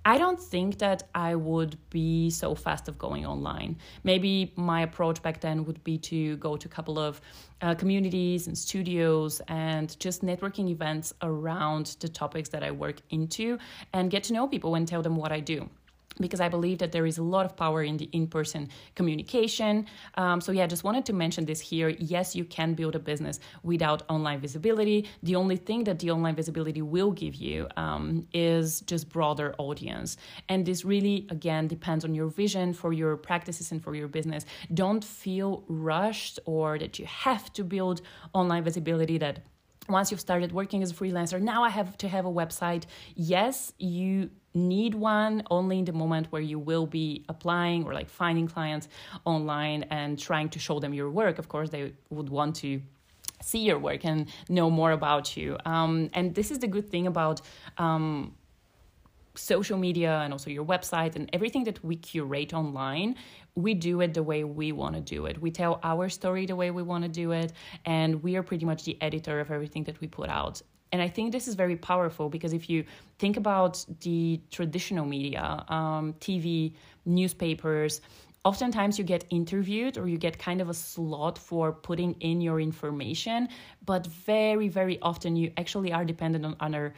I 0.05 0.19
don't 0.19 0.41
think 0.41 0.79
that 0.79 1.05
I 1.15 1.37
would 1.37 1.79
be 1.91 2.29
so 2.31 2.55
fast 2.55 2.89
of 2.89 2.99
going 2.99 3.25
online. 3.25 3.77
Maybe 4.03 4.53
my 4.57 4.83
approach 4.83 5.23
back 5.23 5.41
then 5.41 5.65
would 5.65 5.83
be 5.85 5.97
to 5.99 6.37
go 6.39 6.57
to 6.57 6.67
a 6.67 6.71
couple 6.71 6.99
of 6.99 7.21
uh, 7.61 7.77
communities 7.77 8.49
and 8.49 8.59
studios 8.59 9.41
and 9.47 9.99
just 10.01 10.25
networking 10.25 10.69
events 10.71 11.15
around 11.23 11.97
the 12.01 12.09
topics 12.09 12.49
that 12.49 12.65
I 12.65 12.73
work 12.73 12.97
into 13.11 13.59
and 13.93 14.11
get 14.11 14.25
to 14.25 14.33
know 14.33 14.49
people 14.49 14.75
and 14.75 14.89
tell 14.89 15.03
them 15.03 15.15
what 15.15 15.31
I 15.31 15.39
do 15.39 15.69
because 16.21 16.41
I 16.41 16.49
believe 16.49 16.79
that 16.79 16.93
there 16.93 17.07
is 17.07 17.19
a 17.19 17.23
lot 17.23 17.47
of 17.47 17.57
power 17.57 17.83
in 17.83 17.97
the 17.97 18.09
in 18.13 18.27
person 18.27 18.69
communication. 18.95 19.87
Um, 20.15 20.41
so, 20.41 20.53
yeah, 20.53 20.67
just 20.67 20.85
wanted 20.85 21.05
to 21.07 21.13
mention 21.13 21.45
this 21.45 21.61
here. 21.61 21.89
Yes, 21.89 22.37
you 22.37 22.45
can 22.45 22.75
build 22.75 22.95
a 22.95 22.99
business 22.99 23.41
without 23.63 24.03
online 24.09 24.41
visibility. 24.41 25.09
The 25.23 25.37
only 25.37 25.57
thing 25.57 25.85
that 25.85 25.99
the 25.99 26.11
online 26.11 26.35
visibility 26.35 26.83
will 26.83 27.13
give 27.13 27.35
you 27.35 27.69
um, 27.77 28.27
is 28.33 28.81
just 28.83 29.09
broader 29.09 29.55
audience. 29.59 30.17
And 30.49 30.67
this 30.67 30.85
really, 30.85 31.27
again, 31.31 31.69
depends 31.69 32.05
on 32.05 32.15
your 32.15 32.29
vision 32.29 32.73
for 32.73 32.93
your 32.93 33.17
practices 33.17 33.73
and 33.73 33.83
for 33.83 33.95
your 33.95 34.09
business. 34.09 34.45
Don't 34.73 35.05
feel 35.05 35.65
rushed 35.69 36.39
or 36.45 36.79
that 36.79 36.99
you 36.99 37.07
have 37.07 37.53
to 37.55 37.65
build 37.65 38.03
online 38.33 38.65
visibility 38.65 39.19
that 39.19 39.41
once 39.89 40.11
you've 40.11 40.21
started 40.21 40.53
working 40.53 40.83
as 40.83 40.91
a 40.91 40.95
freelancer, 40.95 41.41
now 41.41 41.63
I 41.65 41.69
have 41.71 41.97
to 41.99 42.09
have 42.09 42.25
a 42.25 42.31
website. 42.31 42.85
Yes, 43.15 43.73
you 43.79 44.31
need 44.55 44.95
one 44.95 45.43
only 45.51 45.79
in 45.79 45.85
the 45.85 45.93
moment 45.93 46.27
where 46.31 46.43
you 46.43 46.59
will 46.59 46.87
be 46.87 47.25
applying 47.29 47.85
or 47.85 47.95
like 47.95 48.09
finding 48.09 48.47
clients 48.47 48.89
online 49.25 49.85
and 49.85 50.19
trying 50.19 50.49
to 50.51 50.59
show 50.59 50.79
them 50.79 50.93
your 50.93 51.11
work. 51.11 51.39
Of 51.39 51.49
course, 51.49 51.71
they 51.71 51.95
would 52.11 52.29
want 52.29 52.57
to 52.57 52.83
see 53.41 53.61
your 53.61 53.79
work 53.79 54.05
and 54.05 54.29
know 54.49 54.71
more 54.71 54.93
about 54.93 55.37
you. 55.37 55.57
Um, 55.65 56.11
and 56.13 56.35
this 56.35 56.51
is 56.51 56.59
the 56.61 56.69
good 56.69 56.89
thing 56.91 57.07
about 57.07 57.41
um, 57.79 58.35
social 59.35 59.79
media 59.79 60.21
and 60.25 60.33
also 60.33 60.51
your 60.51 60.65
website 60.65 61.17
and 61.17 61.29
everything 61.33 61.65
that 61.65 61.83
we 61.85 61.97
curate 61.97 62.53
online 62.53 63.15
we 63.55 63.75
do 63.75 64.01
it 64.01 64.15
the 64.15 64.23
way 64.23 64.45
we 64.45 64.73
want 64.73 64.95
to 64.95 65.01
do 65.01 65.27
it. 65.27 65.41
We 65.41 65.51
tell 65.51 65.79
our 65.83 66.09
story 66.09 66.47
the 66.47 66.57
way 66.57 66.71
we 66.71 66.83
want 66.83 67.05
to 67.05 67.09
do 67.09 67.33
it 67.33 67.53
and 67.85 68.23
we 68.23 68.37
are 68.37 68.43
pretty 68.43 68.65
much 68.65 68.85
the 68.85 68.97
editor 69.03 69.41
of 69.41 69.51
everything 69.51 69.85
that 69.85 70.01
we 70.01 70.07
put 70.07 70.31
out. 70.31 70.63
And 70.91 71.01
I 71.01 71.09
think 71.09 71.33
this 71.33 71.49
is 71.49 71.55
very 71.55 71.77
powerful 71.77 72.29
because 72.29 72.53
if 72.53 72.69
you 72.69 72.85
think 73.19 73.37
about 73.37 73.85
the 74.01 74.41
traditional 74.51 75.07
media, 75.07 75.65
um, 75.69 76.15
TV, 76.15 76.75
newspapers, 77.07 78.03
oftentimes 78.45 78.99
you 78.99 79.05
get 79.05 79.25
interviewed 79.31 79.97
or 79.97 80.07
you 80.07 80.19
get 80.19 80.39
kind 80.39 80.61
of 80.61 80.69
a 80.69 80.75
slot 80.75 81.39
for 81.39 81.73
putting 81.73 82.13
in 82.21 82.41
your 82.41 82.61
information, 82.61 83.49
but 83.87 84.07
very, 84.07 84.69
very 84.69 85.01
often 85.01 85.35
you 85.37 85.51
actually 85.57 85.93
are 85.93 86.05
dependent 86.05 86.45
on 86.45 86.57
other 86.61 86.93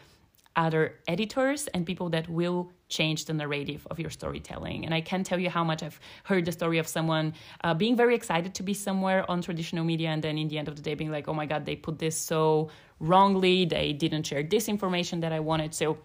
other 0.56 1.00
editors 1.08 1.66
and 1.68 1.84
people 1.84 2.08
that 2.10 2.28
will 2.28 2.70
change 2.88 3.24
the 3.24 3.32
narrative 3.32 3.86
of 3.90 3.98
your 3.98 4.10
storytelling. 4.10 4.84
And 4.84 4.94
I 4.94 5.00
can't 5.00 5.26
tell 5.26 5.38
you 5.38 5.50
how 5.50 5.64
much 5.64 5.82
I've 5.82 5.98
heard 6.24 6.44
the 6.44 6.52
story 6.52 6.78
of 6.78 6.86
someone 6.86 7.34
uh, 7.62 7.74
being 7.74 7.96
very 7.96 8.14
excited 8.14 8.54
to 8.54 8.62
be 8.62 8.74
somewhere 8.74 9.28
on 9.30 9.42
traditional 9.42 9.84
media 9.84 10.10
and 10.10 10.22
then 10.22 10.38
in 10.38 10.48
the 10.48 10.58
end 10.58 10.68
of 10.68 10.76
the 10.76 10.82
day 10.82 10.94
being 10.94 11.10
like, 11.10 11.28
oh 11.28 11.34
my 11.34 11.46
God, 11.46 11.66
they 11.66 11.76
put 11.76 11.98
this 11.98 12.16
so 12.16 12.70
wrongly, 13.00 13.64
they 13.64 13.92
didn't 13.92 14.24
share 14.24 14.42
this 14.42 14.68
information 14.68 15.20
that 15.20 15.32
I 15.32 15.40
wanted. 15.40 15.74
So 15.74 15.98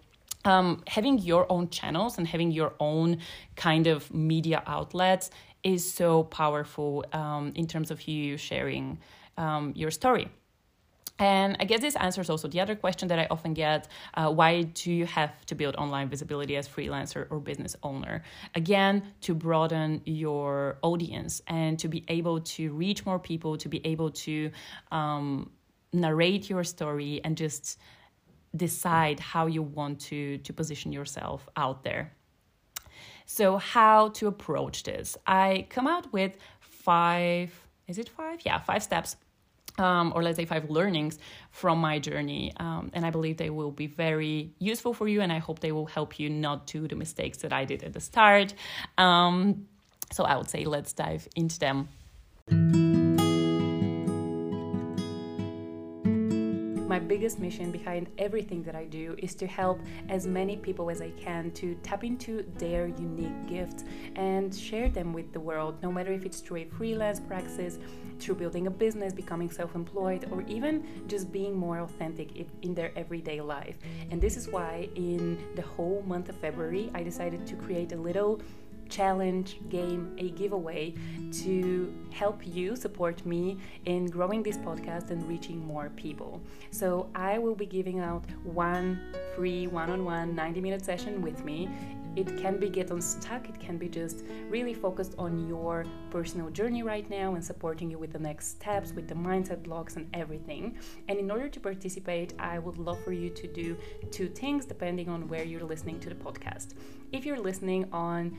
um, 0.44 0.82
having 0.86 1.18
your 1.18 1.50
own 1.52 1.68
channels 1.68 2.18
and 2.18 2.26
having 2.26 2.50
your 2.50 2.74
own 2.80 3.18
kind 3.56 3.86
of 3.86 4.12
media 4.12 4.62
outlets 4.66 5.30
is 5.62 5.90
so 5.90 6.24
powerful 6.24 7.04
um, 7.12 7.52
in 7.54 7.66
terms 7.66 7.90
of 7.90 8.08
you 8.08 8.36
sharing 8.36 8.98
um, 9.36 9.72
your 9.76 9.90
story. 9.90 10.28
And 11.18 11.56
I 11.60 11.64
guess 11.64 11.80
this 11.80 11.96
answers 11.96 12.30
also 12.30 12.48
the 12.48 12.60
other 12.60 12.74
question 12.74 13.08
that 13.08 13.18
I 13.18 13.26
often 13.30 13.52
get 13.52 13.88
uh, 14.14 14.30
why 14.30 14.62
do 14.62 14.92
you 14.92 15.06
have 15.06 15.44
to 15.46 15.54
build 15.54 15.76
online 15.76 16.08
visibility 16.08 16.56
as 16.56 16.66
freelancer 16.68 17.26
or 17.30 17.40
business 17.40 17.76
owner? 17.82 18.22
Again, 18.54 19.02
to 19.22 19.34
broaden 19.34 20.00
your 20.04 20.78
audience 20.82 21.42
and 21.46 21.78
to 21.78 21.88
be 21.88 22.04
able 22.08 22.40
to 22.40 22.72
reach 22.72 23.04
more 23.04 23.18
people, 23.18 23.56
to 23.58 23.68
be 23.68 23.84
able 23.84 24.10
to 24.10 24.50
um, 24.90 25.50
narrate 25.92 26.48
your 26.48 26.64
story 26.64 27.20
and 27.24 27.36
just 27.36 27.78
decide 28.56 29.20
how 29.20 29.46
you 29.46 29.62
want 29.62 30.00
to, 30.00 30.38
to 30.38 30.52
position 30.52 30.92
yourself 30.92 31.48
out 31.56 31.84
there. 31.84 32.12
So, 33.26 33.58
how 33.58 34.08
to 34.08 34.26
approach 34.26 34.82
this? 34.82 35.16
I 35.26 35.66
come 35.70 35.86
out 35.86 36.12
with 36.12 36.32
five, 36.58 37.52
is 37.86 37.98
it 37.98 38.08
five? 38.08 38.40
Yeah, 38.44 38.58
five 38.58 38.82
steps. 38.82 39.16
Um, 39.78 40.12
or 40.14 40.22
let's 40.22 40.36
say 40.36 40.44
five 40.44 40.68
learnings 40.68 41.18
from 41.52 41.78
my 41.78 41.98
journey. 41.98 42.52
Um, 42.58 42.90
and 42.92 43.06
I 43.06 43.10
believe 43.10 43.36
they 43.36 43.50
will 43.50 43.70
be 43.70 43.86
very 43.86 44.52
useful 44.58 44.92
for 44.92 45.08
you, 45.08 45.20
and 45.20 45.32
I 45.32 45.38
hope 45.38 45.60
they 45.60 45.72
will 45.72 45.86
help 45.86 46.18
you 46.18 46.28
not 46.28 46.66
do 46.66 46.86
the 46.86 46.96
mistakes 46.96 47.38
that 47.38 47.52
I 47.52 47.64
did 47.64 47.82
at 47.84 47.92
the 47.92 48.00
start. 48.00 48.52
Um, 48.98 49.66
so 50.12 50.24
I 50.24 50.36
would 50.36 50.50
say 50.50 50.64
let's 50.64 50.92
dive 50.92 51.28
into 51.36 51.58
them. 51.58 51.88
my 56.90 56.98
biggest 56.98 57.38
mission 57.38 57.70
behind 57.70 58.08
everything 58.18 58.64
that 58.64 58.74
I 58.74 58.84
do 58.84 59.14
is 59.18 59.36
to 59.36 59.46
help 59.46 59.80
as 60.08 60.26
many 60.26 60.56
people 60.56 60.90
as 60.90 61.00
I 61.00 61.10
can 61.10 61.52
to 61.52 61.76
tap 61.84 62.02
into 62.02 62.44
their 62.58 62.88
unique 62.88 63.46
gifts 63.48 63.84
and 64.16 64.52
share 64.52 64.88
them 64.88 65.12
with 65.12 65.32
the 65.32 65.38
world, 65.38 65.80
no 65.84 65.92
matter 65.92 66.12
if 66.12 66.24
it's 66.26 66.40
through 66.40 66.56
a 66.56 66.64
freelance 66.64 67.20
practice, 67.20 67.78
through 68.20 68.36
building 68.36 68.66
a 68.66 68.70
business, 68.70 69.12
becoming 69.12 69.50
self 69.50 69.74
employed, 69.74 70.28
or 70.30 70.42
even 70.42 70.84
just 71.06 71.32
being 71.32 71.54
more 71.56 71.78
authentic 71.80 72.46
in 72.62 72.74
their 72.74 72.92
everyday 72.96 73.40
life. 73.40 73.76
And 74.10 74.20
this 74.20 74.36
is 74.36 74.48
why, 74.48 74.88
in 74.94 75.38
the 75.56 75.62
whole 75.62 76.02
month 76.06 76.28
of 76.28 76.36
February, 76.36 76.90
I 76.94 77.02
decided 77.02 77.46
to 77.46 77.56
create 77.56 77.92
a 77.92 77.96
little 77.96 78.40
challenge, 78.90 79.56
game, 79.68 80.14
a 80.18 80.30
giveaway 80.30 80.92
to 81.32 81.94
help 82.10 82.44
you 82.46 82.76
support 82.76 83.24
me 83.24 83.56
in 83.86 84.06
growing 84.06 84.42
this 84.42 84.58
podcast 84.58 85.10
and 85.10 85.26
reaching 85.28 85.64
more 85.64 85.90
people. 85.90 86.40
So 86.70 87.08
I 87.14 87.38
will 87.38 87.54
be 87.54 87.66
giving 87.66 88.00
out 88.00 88.24
one 88.42 89.14
free 89.36 89.68
one 89.68 89.90
on 89.90 90.04
one 90.04 90.34
90 90.34 90.60
minute 90.60 90.84
session 90.84 91.22
with 91.22 91.44
me 91.44 91.68
it 92.16 92.36
can 92.36 92.58
be 92.58 92.68
get 92.68 92.90
unstuck 92.90 93.48
it 93.48 93.58
can 93.60 93.78
be 93.78 93.88
just 93.88 94.24
really 94.48 94.74
focused 94.74 95.14
on 95.18 95.46
your 95.48 95.84
personal 96.10 96.50
journey 96.50 96.82
right 96.82 97.08
now 97.08 97.34
and 97.34 97.44
supporting 97.44 97.90
you 97.90 97.98
with 97.98 98.12
the 98.12 98.18
next 98.18 98.48
steps 98.48 98.92
with 98.92 99.06
the 99.08 99.14
mindset 99.14 99.62
blocks 99.62 99.96
and 99.96 100.08
everything. 100.14 100.76
And 101.08 101.18
in 101.18 101.30
order 101.30 101.48
to 101.48 101.60
participate 101.60 102.34
i 102.38 102.58
would 102.58 102.78
love 102.78 103.02
for 103.04 103.12
you 103.12 103.30
to 103.30 103.46
do 103.46 103.76
two 104.10 104.28
things 104.28 104.66
depending 104.66 105.08
on 105.08 105.28
where 105.28 105.44
you're 105.44 105.64
listening 105.64 106.00
to 106.00 106.08
the 106.08 106.14
podcast. 106.14 106.74
If 107.12 107.24
you're 107.26 107.40
listening 107.40 107.88
on 107.92 108.38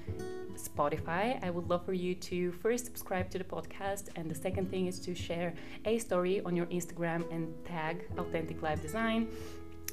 Spotify, 0.55 1.43
I 1.43 1.49
would 1.49 1.69
love 1.69 1.85
for 1.85 1.93
you 1.93 2.15
to 2.15 2.51
first 2.51 2.85
subscribe 2.85 3.29
to 3.31 3.37
the 3.37 3.43
podcast, 3.43 4.09
and 4.15 4.29
the 4.29 4.35
second 4.35 4.69
thing 4.69 4.87
is 4.87 4.99
to 5.01 5.15
share 5.15 5.53
a 5.85 5.97
story 5.97 6.41
on 6.41 6.55
your 6.55 6.67
Instagram 6.67 7.29
and 7.33 7.53
tag 7.65 8.05
Authentic 8.17 8.61
Life 8.61 8.81
Design 8.81 9.27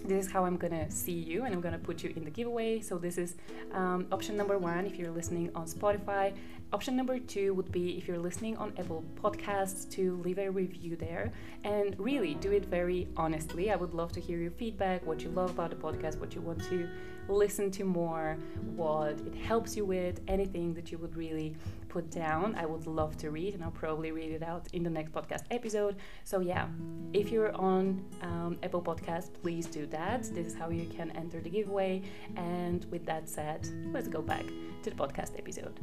this 0.04 0.26
is 0.26 0.32
how 0.32 0.44
I'm 0.44 0.56
gonna 0.56 0.90
see 0.90 1.12
you 1.12 1.44
and 1.44 1.54
I'm 1.54 1.60
gonna 1.60 1.78
put 1.78 2.02
you 2.02 2.12
in 2.16 2.24
the 2.24 2.30
giveaway. 2.30 2.80
So 2.80 2.98
this 2.98 3.18
is 3.18 3.36
um, 3.72 4.06
option 4.12 4.36
number 4.36 4.58
one 4.58 4.86
if 4.86 4.96
you're 4.96 5.10
listening 5.10 5.50
on 5.54 5.66
Spotify. 5.66 6.34
Option 6.70 6.96
number 6.96 7.18
two 7.18 7.54
would 7.54 7.72
be 7.72 7.96
if 7.96 8.06
you're 8.06 8.18
listening 8.18 8.56
on 8.58 8.74
Apple 8.78 9.02
Podcasts 9.16 9.90
to 9.92 10.16
leave 10.18 10.38
a 10.38 10.50
review 10.50 10.96
there 10.96 11.32
and 11.64 11.98
really 11.98 12.34
do 12.34 12.52
it 12.52 12.66
very 12.66 13.08
honestly. 13.16 13.70
I 13.70 13.76
would 13.76 13.94
love 13.94 14.12
to 14.12 14.20
hear 14.20 14.38
your 14.38 14.50
feedback, 14.50 15.06
what 15.06 15.22
you 15.22 15.30
love 15.30 15.50
about 15.50 15.70
the 15.70 15.76
podcast, 15.76 16.18
what 16.18 16.34
you 16.34 16.42
want 16.42 16.62
to 16.64 16.88
listen 17.28 17.70
to 17.70 17.84
more, 17.84 18.36
what 18.76 19.18
it 19.20 19.34
helps 19.34 19.76
you 19.76 19.84
with, 19.84 20.20
anything 20.28 20.74
that 20.74 20.92
you 20.92 20.98
would 20.98 21.16
really 21.16 21.56
put 21.98 22.10
down. 22.12 22.54
I 22.54 22.64
would 22.64 22.86
love 22.86 23.16
to 23.22 23.30
read, 23.38 23.54
and 23.54 23.62
I'll 23.64 23.78
probably 23.84 24.12
read 24.12 24.30
it 24.30 24.44
out 24.52 24.64
in 24.72 24.84
the 24.84 24.90
next 24.98 25.10
podcast 25.10 25.42
episode. 25.50 25.96
So, 26.22 26.38
yeah, 26.38 26.68
if 27.12 27.32
you're 27.32 27.54
on 27.56 28.04
um, 28.22 28.56
Apple 28.62 28.82
Podcast, 28.90 29.30
please 29.42 29.66
do 29.66 29.84
that. 29.86 30.22
This 30.36 30.46
is 30.50 30.54
how 30.54 30.68
you 30.70 30.86
can 30.96 31.10
enter 31.22 31.40
the 31.40 31.50
giveaway. 31.50 32.02
And 32.36 32.84
with 32.92 33.04
that 33.06 33.28
said, 33.28 33.60
let's 33.94 34.06
go 34.06 34.22
back 34.22 34.46
to 34.82 34.90
the 34.90 34.98
podcast 35.02 35.32
episode. 35.42 35.76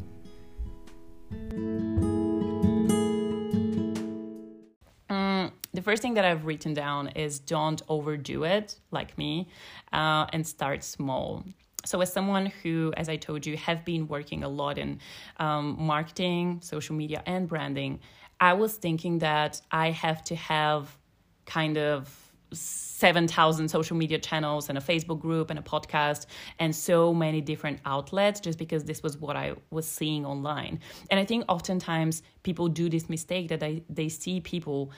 Mm, 5.09 5.51
the 5.73 5.81
first 5.81 6.01
thing 6.01 6.13
that 6.13 6.23
I've 6.23 6.45
written 6.45 6.73
down 6.73 7.09
is 7.09 7.39
don't 7.39 7.81
overdo 7.89 8.45
it 8.45 8.79
like 8.91 9.17
me 9.17 9.49
uh, 9.91 10.27
and 10.31 10.47
start 10.47 10.81
small. 10.85 11.43
So, 11.85 12.01
as 12.01 12.11
someone 12.11 12.47
who, 12.63 12.93
as 12.97 13.09
I 13.09 13.15
told 13.15 13.45
you, 13.45 13.55
have 13.57 13.85
been 13.85 14.07
working 14.07 14.43
a 14.43 14.49
lot 14.49 14.77
in 14.77 14.99
um, 15.37 15.75
marketing, 15.79 16.59
social 16.61 16.95
media, 16.95 17.23
and 17.25 17.47
branding, 17.47 17.99
I 18.39 18.53
was 18.53 18.75
thinking 18.75 19.19
that 19.19 19.61
I 19.71 19.91
have 19.91 20.23
to 20.25 20.35
have 20.35 20.97
kind 21.45 21.77
of 21.77 22.25
7,000 22.51 23.67
social 23.67 23.97
media 23.97 24.17
channels 24.17 24.69
and 24.69 24.77
a 24.77 24.81
Facebook 24.81 25.19
group 25.19 25.49
and 25.49 25.59
a 25.59 25.61
podcast 25.61 26.25
and 26.59 26.75
so 26.75 27.13
many 27.13 27.41
different 27.41 27.79
outlets 27.85 28.39
just 28.39 28.57
because 28.57 28.83
this 28.85 29.03
was 29.03 29.17
what 29.17 29.35
I 29.35 29.55
was 29.71 29.87
seeing 29.87 30.25
online. 30.25 30.79
And 31.11 31.19
I 31.19 31.25
think 31.25 31.43
oftentimes 31.49 32.23
people 32.43 32.67
do 32.67 32.89
this 32.89 33.09
mistake 33.09 33.49
that 33.49 33.59
they, 33.59 33.83
they 33.89 34.09
see 34.09 34.39
people 34.39 34.91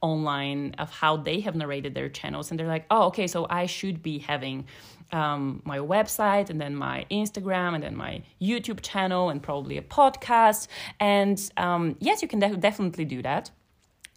online 0.00 0.74
of 0.78 0.90
how 0.90 1.16
they 1.16 1.40
have 1.40 1.54
narrated 1.54 1.94
their 1.94 2.08
channels 2.08 2.50
and 2.50 2.58
they're 2.58 2.66
like, 2.66 2.86
oh, 2.90 3.04
okay, 3.04 3.26
so 3.26 3.46
I 3.48 3.66
should 3.66 4.02
be 4.02 4.18
having 4.18 4.66
um, 5.12 5.62
my 5.64 5.78
website 5.78 6.50
and 6.50 6.60
then 6.60 6.74
my 6.74 7.06
Instagram 7.10 7.74
and 7.74 7.84
then 7.84 7.96
my 7.96 8.22
YouTube 8.40 8.80
channel 8.82 9.28
and 9.30 9.42
probably 9.42 9.76
a 9.76 9.82
podcast. 9.82 10.68
And 10.98 11.38
um, 11.56 11.96
yes, 12.00 12.22
you 12.22 12.28
can 12.28 12.38
def- 12.38 12.60
definitely 12.60 13.04
do 13.04 13.22
that. 13.22 13.50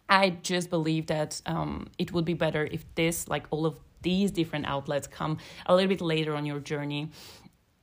I 0.08 0.30
just 0.30 0.70
believe 0.70 1.08
that 1.08 1.42
um, 1.46 1.88
it 1.98 2.14
would 2.14 2.26
be 2.26 2.34
better 2.34 2.68
if 2.72 2.86
this, 2.96 3.28
like 3.28 3.46
all 3.50 3.66
of 3.66 3.78
these 4.02 4.32
different 4.32 4.68
outlets, 4.68 5.08
come 5.08 5.38
a 5.66 5.76
little 5.76 5.90
bit 5.90 6.02
later 6.02 6.36
on 6.36 6.46
your 6.46 6.60
journey. 6.60 7.10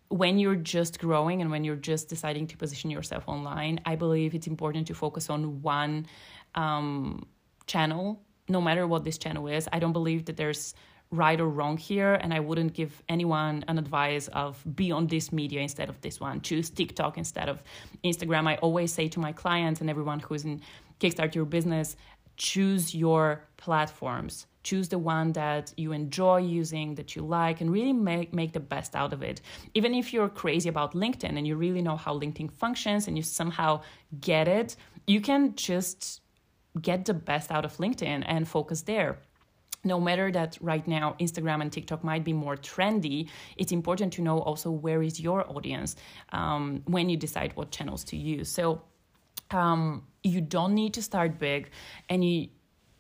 When 0.08 0.38
you're 0.38 0.56
just 0.56 1.00
growing 1.00 1.40
and 1.40 1.50
when 1.50 1.64
you're 1.64 1.74
just 1.74 2.08
deciding 2.08 2.46
to 2.48 2.56
position 2.56 2.90
yourself 2.90 3.24
online, 3.26 3.80
I 3.84 3.96
believe 3.96 4.34
it's 4.34 4.46
important 4.46 4.86
to 4.86 4.94
focus 4.94 5.28
on 5.30 5.62
one 5.62 6.06
um, 6.54 7.26
channel, 7.66 8.22
no 8.48 8.60
matter 8.60 8.86
what 8.86 9.04
this 9.04 9.18
channel 9.18 9.48
is. 9.48 9.68
I 9.72 9.78
don't 9.80 9.92
believe 9.92 10.26
that 10.26 10.36
there's 10.36 10.74
right 11.12 11.40
or 11.40 11.48
wrong 11.48 11.76
here 11.76 12.14
and 12.14 12.34
i 12.34 12.40
wouldn't 12.40 12.72
give 12.72 13.02
anyone 13.08 13.64
an 13.68 13.78
advice 13.78 14.26
of 14.28 14.62
be 14.74 14.90
on 14.90 15.06
this 15.06 15.30
media 15.32 15.60
instead 15.60 15.88
of 15.88 16.00
this 16.00 16.18
one. 16.18 16.40
Choose 16.40 16.70
tiktok 16.70 17.18
instead 17.18 17.48
of 17.48 17.62
instagram. 18.02 18.48
I 18.48 18.56
always 18.56 18.92
say 18.92 19.06
to 19.08 19.20
my 19.20 19.32
clients 19.32 19.80
and 19.80 19.88
everyone 19.88 20.20
who's 20.20 20.44
in 20.44 20.60
kickstart 21.00 21.34
your 21.34 21.44
business 21.44 21.96
choose 22.36 22.94
your 22.94 23.44
platforms. 23.58 24.46
Choose 24.64 24.88
the 24.88 24.98
one 24.98 25.32
that 25.32 25.74
you 25.76 25.92
enjoy 25.92 26.38
using 26.38 26.94
that 26.94 27.14
you 27.14 27.22
like 27.22 27.60
and 27.60 27.70
really 27.70 27.92
make, 27.92 28.32
make 28.32 28.52
the 28.52 28.60
best 28.60 28.96
out 28.96 29.12
of 29.12 29.22
it. 29.22 29.40
Even 29.74 29.92
if 29.92 30.12
you're 30.12 30.28
crazy 30.28 30.68
about 30.68 30.94
linkedin 30.94 31.36
and 31.36 31.46
you 31.46 31.56
really 31.56 31.82
know 31.82 31.96
how 31.96 32.18
linkedin 32.18 32.50
functions 32.50 33.06
and 33.06 33.16
you 33.16 33.22
somehow 33.22 33.82
get 34.20 34.48
it 34.48 34.76
you 35.06 35.20
can 35.20 35.54
just 35.54 36.20
get 36.80 37.04
the 37.04 37.14
best 37.14 37.50
out 37.50 37.64
of 37.64 37.76
linkedin 37.76 38.22
and 38.26 38.48
focus 38.48 38.82
there 38.82 39.18
no 39.84 40.00
matter 40.00 40.30
that 40.30 40.58
right 40.60 40.86
now 40.86 41.16
Instagram 41.20 41.60
and 41.60 41.72
TikTok 41.72 42.04
might 42.04 42.24
be 42.24 42.32
more 42.32 42.56
trendy, 42.56 43.28
it's 43.56 43.72
important 43.72 44.12
to 44.14 44.22
know 44.22 44.38
also 44.38 44.70
where 44.70 45.02
is 45.02 45.20
your 45.20 45.48
audience 45.50 45.96
um, 46.32 46.82
when 46.86 47.08
you 47.08 47.16
decide 47.16 47.54
what 47.56 47.70
channels 47.70 48.04
to 48.04 48.16
use. 48.16 48.48
So 48.48 48.82
um, 49.50 50.04
you 50.22 50.40
don't 50.40 50.74
need 50.74 50.94
to 50.94 51.02
start 51.02 51.38
big, 51.38 51.70
and 52.08 52.24
you 52.24 52.48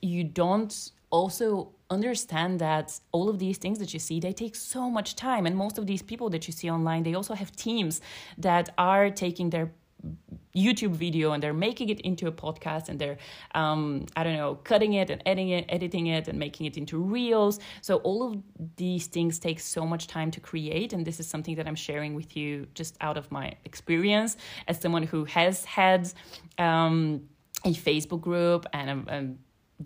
you 0.00 0.24
don't 0.24 0.90
also 1.10 1.72
understand 1.90 2.58
that 2.58 2.98
all 3.12 3.28
of 3.28 3.38
these 3.38 3.58
things 3.58 3.78
that 3.78 3.92
you 3.92 4.00
see 4.00 4.18
they 4.18 4.32
take 4.32 4.56
so 4.56 4.88
much 4.90 5.14
time 5.14 5.44
and 5.44 5.54
most 5.54 5.76
of 5.76 5.86
these 5.86 6.00
people 6.00 6.30
that 6.30 6.48
you 6.48 6.52
see 6.52 6.70
online 6.70 7.02
they 7.02 7.14
also 7.14 7.34
have 7.34 7.54
teams 7.54 8.00
that 8.38 8.72
are 8.78 9.10
taking 9.10 9.50
their 9.50 9.70
YouTube 10.54 10.92
video 10.92 11.32
and 11.32 11.42
they're 11.42 11.54
making 11.54 11.88
it 11.88 12.00
into 12.00 12.26
a 12.26 12.32
podcast 12.32 12.88
and 12.88 12.98
they're, 12.98 13.18
um, 13.54 14.06
I 14.16 14.24
don't 14.24 14.36
know, 14.36 14.56
cutting 14.56 14.94
it 14.94 15.10
and 15.10 15.22
editing 15.24 15.50
it, 15.50 15.64
editing 15.68 16.06
it 16.08 16.28
and 16.28 16.38
making 16.38 16.66
it 16.66 16.76
into 16.76 16.98
reels. 16.98 17.58
So 17.80 17.96
all 17.98 18.22
of 18.22 18.42
these 18.76 19.06
things 19.06 19.38
take 19.38 19.60
so 19.60 19.86
much 19.86 20.06
time 20.06 20.30
to 20.32 20.40
create. 20.40 20.92
And 20.92 21.06
this 21.06 21.20
is 21.20 21.26
something 21.26 21.54
that 21.56 21.66
I'm 21.66 21.74
sharing 21.74 22.14
with 22.14 22.36
you 22.36 22.66
just 22.74 22.96
out 23.00 23.16
of 23.16 23.30
my 23.32 23.54
experience 23.64 24.36
as 24.68 24.80
someone 24.80 25.02
who 25.02 25.24
has 25.24 25.64
had 25.64 26.12
um, 26.58 27.28
a 27.64 27.72
Facebook 27.72 28.20
group 28.20 28.66
and 28.72 29.08
a, 29.08 29.14
a 29.14 29.28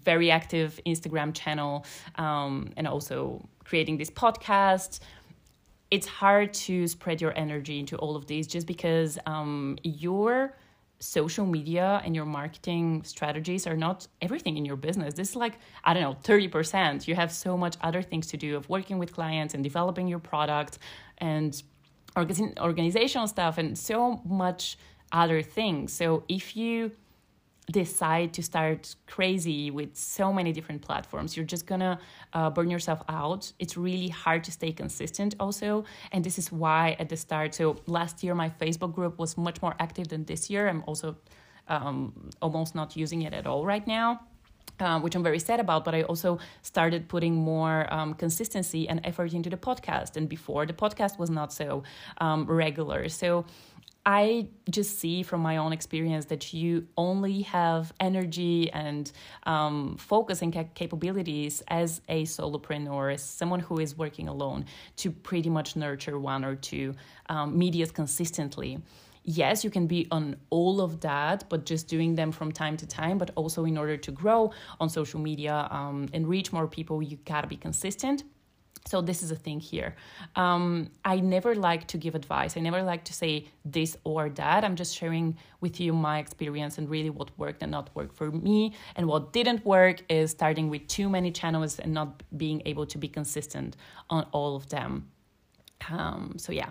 very 0.02 0.30
active 0.30 0.80
Instagram 0.86 1.34
channel 1.34 1.84
um, 2.16 2.70
and 2.76 2.86
also 2.86 3.48
creating 3.64 3.96
this 3.96 4.10
podcast 4.10 5.00
it's 5.90 6.06
hard 6.06 6.52
to 6.52 6.86
spread 6.88 7.20
your 7.20 7.36
energy 7.36 7.78
into 7.78 7.96
all 7.96 8.16
of 8.16 8.26
these 8.26 8.46
just 8.46 8.66
because 8.66 9.18
um, 9.26 9.78
your 9.82 10.56
social 10.98 11.44
media 11.44 12.00
and 12.04 12.16
your 12.16 12.24
marketing 12.24 13.02
strategies 13.04 13.66
are 13.66 13.76
not 13.76 14.06
everything 14.22 14.56
in 14.56 14.64
your 14.64 14.76
business. 14.76 15.14
This 15.14 15.30
is 15.30 15.36
like, 15.36 15.58
I 15.84 15.92
don't 15.92 16.02
know, 16.02 16.16
30%. 16.24 17.06
You 17.06 17.14
have 17.14 17.30
so 17.30 17.56
much 17.56 17.76
other 17.82 18.02
things 18.02 18.26
to 18.28 18.36
do 18.36 18.56
of 18.56 18.68
working 18.68 18.98
with 18.98 19.12
clients 19.12 19.54
and 19.54 19.62
developing 19.62 20.08
your 20.08 20.18
product 20.18 20.78
and 21.18 21.62
organizational 22.16 23.28
stuff 23.28 23.58
and 23.58 23.76
so 23.76 24.22
much 24.24 24.78
other 25.12 25.42
things. 25.42 25.92
So 25.92 26.24
if 26.28 26.56
you 26.56 26.92
decide 27.70 28.32
to 28.32 28.42
start 28.42 28.94
crazy 29.06 29.70
with 29.70 29.96
so 29.96 30.32
many 30.32 30.52
different 30.52 30.80
platforms 30.82 31.36
you're 31.36 31.46
just 31.46 31.66
gonna 31.66 31.98
uh, 32.32 32.48
burn 32.48 32.70
yourself 32.70 33.02
out 33.08 33.52
it's 33.58 33.76
really 33.76 34.08
hard 34.08 34.44
to 34.44 34.52
stay 34.52 34.70
consistent 34.70 35.34
also 35.40 35.84
and 36.12 36.24
this 36.24 36.38
is 36.38 36.52
why 36.52 36.96
at 37.00 37.08
the 37.08 37.16
start 37.16 37.54
so 37.54 37.76
last 37.86 38.22
year 38.22 38.34
my 38.34 38.48
facebook 38.48 38.94
group 38.94 39.18
was 39.18 39.36
much 39.36 39.60
more 39.62 39.74
active 39.80 40.06
than 40.08 40.24
this 40.26 40.48
year 40.48 40.68
i'm 40.68 40.84
also 40.86 41.16
um, 41.68 42.30
almost 42.40 42.76
not 42.76 42.96
using 42.96 43.22
it 43.22 43.32
at 43.32 43.46
all 43.46 43.66
right 43.66 43.86
now 43.88 44.20
um, 44.80 45.02
which 45.02 45.14
I'm 45.14 45.22
very 45.22 45.38
sad 45.38 45.60
about, 45.60 45.84
but 45.84 45.94
I 45.94 46.02
also 46.02 46.38
started 46.62 47.08
putting 47.08 47.34
more 47.34 47.92
um, 47.92 48.14
consistency 48.14 48.88
and 48.88 49.00
effort 49.04 49.32
into 49.32 49.48
the 49.48 49.56
podcast. 49.56 50.16
And 50.16 50.28
before, 50.28 50.66
the 50.66 50.72
podcast 50.72 51.18
was 51.18 51.30
not 51.30 51.52
so 51.52 51.82
um, 52.18 52.46
regular. 52.46 53.08
So 53.08 53.46
I 54.08 54.46
just 54.70 55.00
see 55.00 55.24
from 55.24 55.40
my 55.40 55.56
own 55.56 55.72
experience 55.72 56.26
that 56.26 56.54
you 56.54 56.86
only 56.96 57.42
have 57.42 57.92
energy 57.98 58.70
and 58.70 59.10
um, 59.42 59.96
focus 59.98 60.42
and 60.42 60.52
capabilities 60.74 61.60
as 61.66 62.00
a 62.08 62.22
solopreneur, 62.22 63.14
as 63.14 63.22
someone 63.22 63.58
who 63.58 63.80
is 63.80 63.98
working 63.98 64.28
alone, 64.28 64.66
to 64.98 65.10
pretty 65.10 65.50
much 65.50 65.74
nurture 65.74 66.20
one 66.20 66.44
or 66.44 66.54
two 66.54 66.94
um, 67.28 67.58
medias 67.58 67.90
consistently. 67.90 68.78
Yes, 69.24 69.64
you 69.64 69.70
can 69.70 69.88
be 69.88 70.06
on 70.12 70.36
all 70.50 70.80
of 70.80 71.00
that, 71.00 71.42
but 71.48 71.66
just 71.66 71.88
doing 71.88 72.14
them 72.14 72.30
from 72.30 72.52
time 72.52 72.76
to 72.76 72.86
time. 72.86 73.18
But 73.18 73.32
also, 73.34 73.64
in 73.64 73.76
order 73.76 73.96
to 73.96 74.12
grow 74.12 74.52
on 74.78 74.88
social 74.88 75.18
media 75.18 75.66
um, 75.72 76.06
and 76.12 76.28
reach 76.28 76.52
more 76.52 76.68
people, 76.68 77.02
you 77.02 77.18
gotta 77.24 77.48
be 77.48 77.56
consistent 77.56 78.22
so 78.86 79.00
this 79.00 79.22
is 79.22 79.30
a 79.30 79.36
thing 79.36 79.60
here. 79.60 79.96
Um, 80.36 80.90
i 81.04 81.18
never 81.18 81.54
like 81.54 81.86
to 81.88 81.98
give 81.98 82.14
advice. 82.14 82.56
I 82.56 82.60
never 82.60 82.82
like 82.82 83.04
to 83.04 83.12
say 83.12 83.46
this 83.64 83.96
or 84.04 84.30
that. 84.30 84.64
I'm 84.64 84.76
just 84.76 84.96
sharing 84.96 85.36
with 85.60 85.80
you 85.80 85.92
my 85.92 86.18
experience 86.18 86.78
and 86.78 86.88
really 86.88 87.10
what 87.10 87.30
worked 87.36 87.62
and 87.62 87.72
not 87.72 87.90
worked 87.94 88.16
for 88.16 88.30
me. 88.30 88.74
And 88.94 89.06
what 89.06 89.32
didn't 89.32 89.64
work 89.64 90.02
is 90.08 90.30
starting 90.30 90.70
with 90.70 90.86
too 90.86 91.08
many 91.08 91.30
channels 91.30 91.78
and 91.78 91.92
not 91.92 92.22
being 92.36 92.62
able 92.64 92.86
to 92.86 92.98
be 92.98 93.08
consistent 93.08 93.76
on 94.08 94.26
all 94.32 94.56
of 94.56 94.68
them. 94.68 95.08
Um, 95.90 96.34
so 96.38 96.52
yeah 96.52 96.70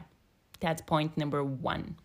that's 0.59 0.81
point 0.81 1.17
number 1.17 1.43
one 1.43 1.95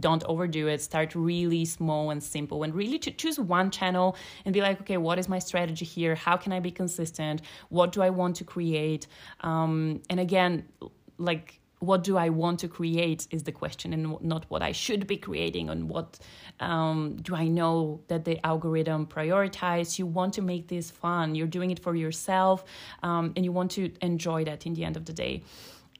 don't 0.00 0.24
overdo 0.24 0.68
it 0.68 0.80
start 0.80 1.14
really 1.14 1.64
small 1.64 2.10
and 2.10 2.22
simple 2.22 2.62
and 2.62 2.74
really 2.74 2.98
to 2.98 3.10
choose 3.10 3.38
one 3.38 3.70
channel 3.70 4.16
and 4.44 4.52
be 4.52 4.60
like 4.60 4.80
okay 4.80 4.96
what 4.96 5.18
is 5.18 5.28
my 5.28 5.38
strategy 5.38 5.84
here 5.84 6.14
how 6.14 6.36
can 6.36 6.52
i 6.52 6.60
be 6.60 6.70
consistent 6.70 7.42
what 7.68 7.92
do 7.92 8.02
i 8.02 8.10
want 8.10 8.36
to 8.36 8.44
create 8.44 9.06
um, 9.40 10.00
and 10.10 10.20
again 10.20 10.64
like 11.18 11.60
what 11.80 12.02
do 12.02 12.16
I 12.16 12.28
want 12.28 12.58
to 12.60 12.68
create 12.68 13.28
is 13.30 13.44
the 13.44 13.52
question, 13.52 13.92
and 13.92 14.20
not 14.20 14.46
what 14.48 14.62
I 14.62 14.72
should 14.72 15.06
be 15.06 15.16
creating, 15.16 15.70
and 15.70 15.88
what 15.88 16.18
um, 16.60 17.16
do 17.22 17.34
I 17.34 17.46
know 17.46 18.00
that 18.08 18.24
the 18.24 18.44
algorithm 18.44 19.06
prioritize. 19.06 19.98
You 19.98 20.06
want 20.06 20.34
to 20.34 20.42
make 20.42 20.68
this 20.68 20.90
fun. 20.90 21.34
You're 21.34 21.46
doing 21.46 21.70
it 21.70 21.78
for 21.78 21.94
yourself, 21.94 22.64
um, 23.02 23.32
and 23.36 23.44
you 23.44 23.52
want 23.52 23.70
to 23.72 23.92
enjoy 24.02 24.44
that 24.44 24.66
in 24.66 24.74
the 24.74 24.84
end 24.84 24.96
of 24.96 25.04
the 25.04 25.12
day. 25.12 25.42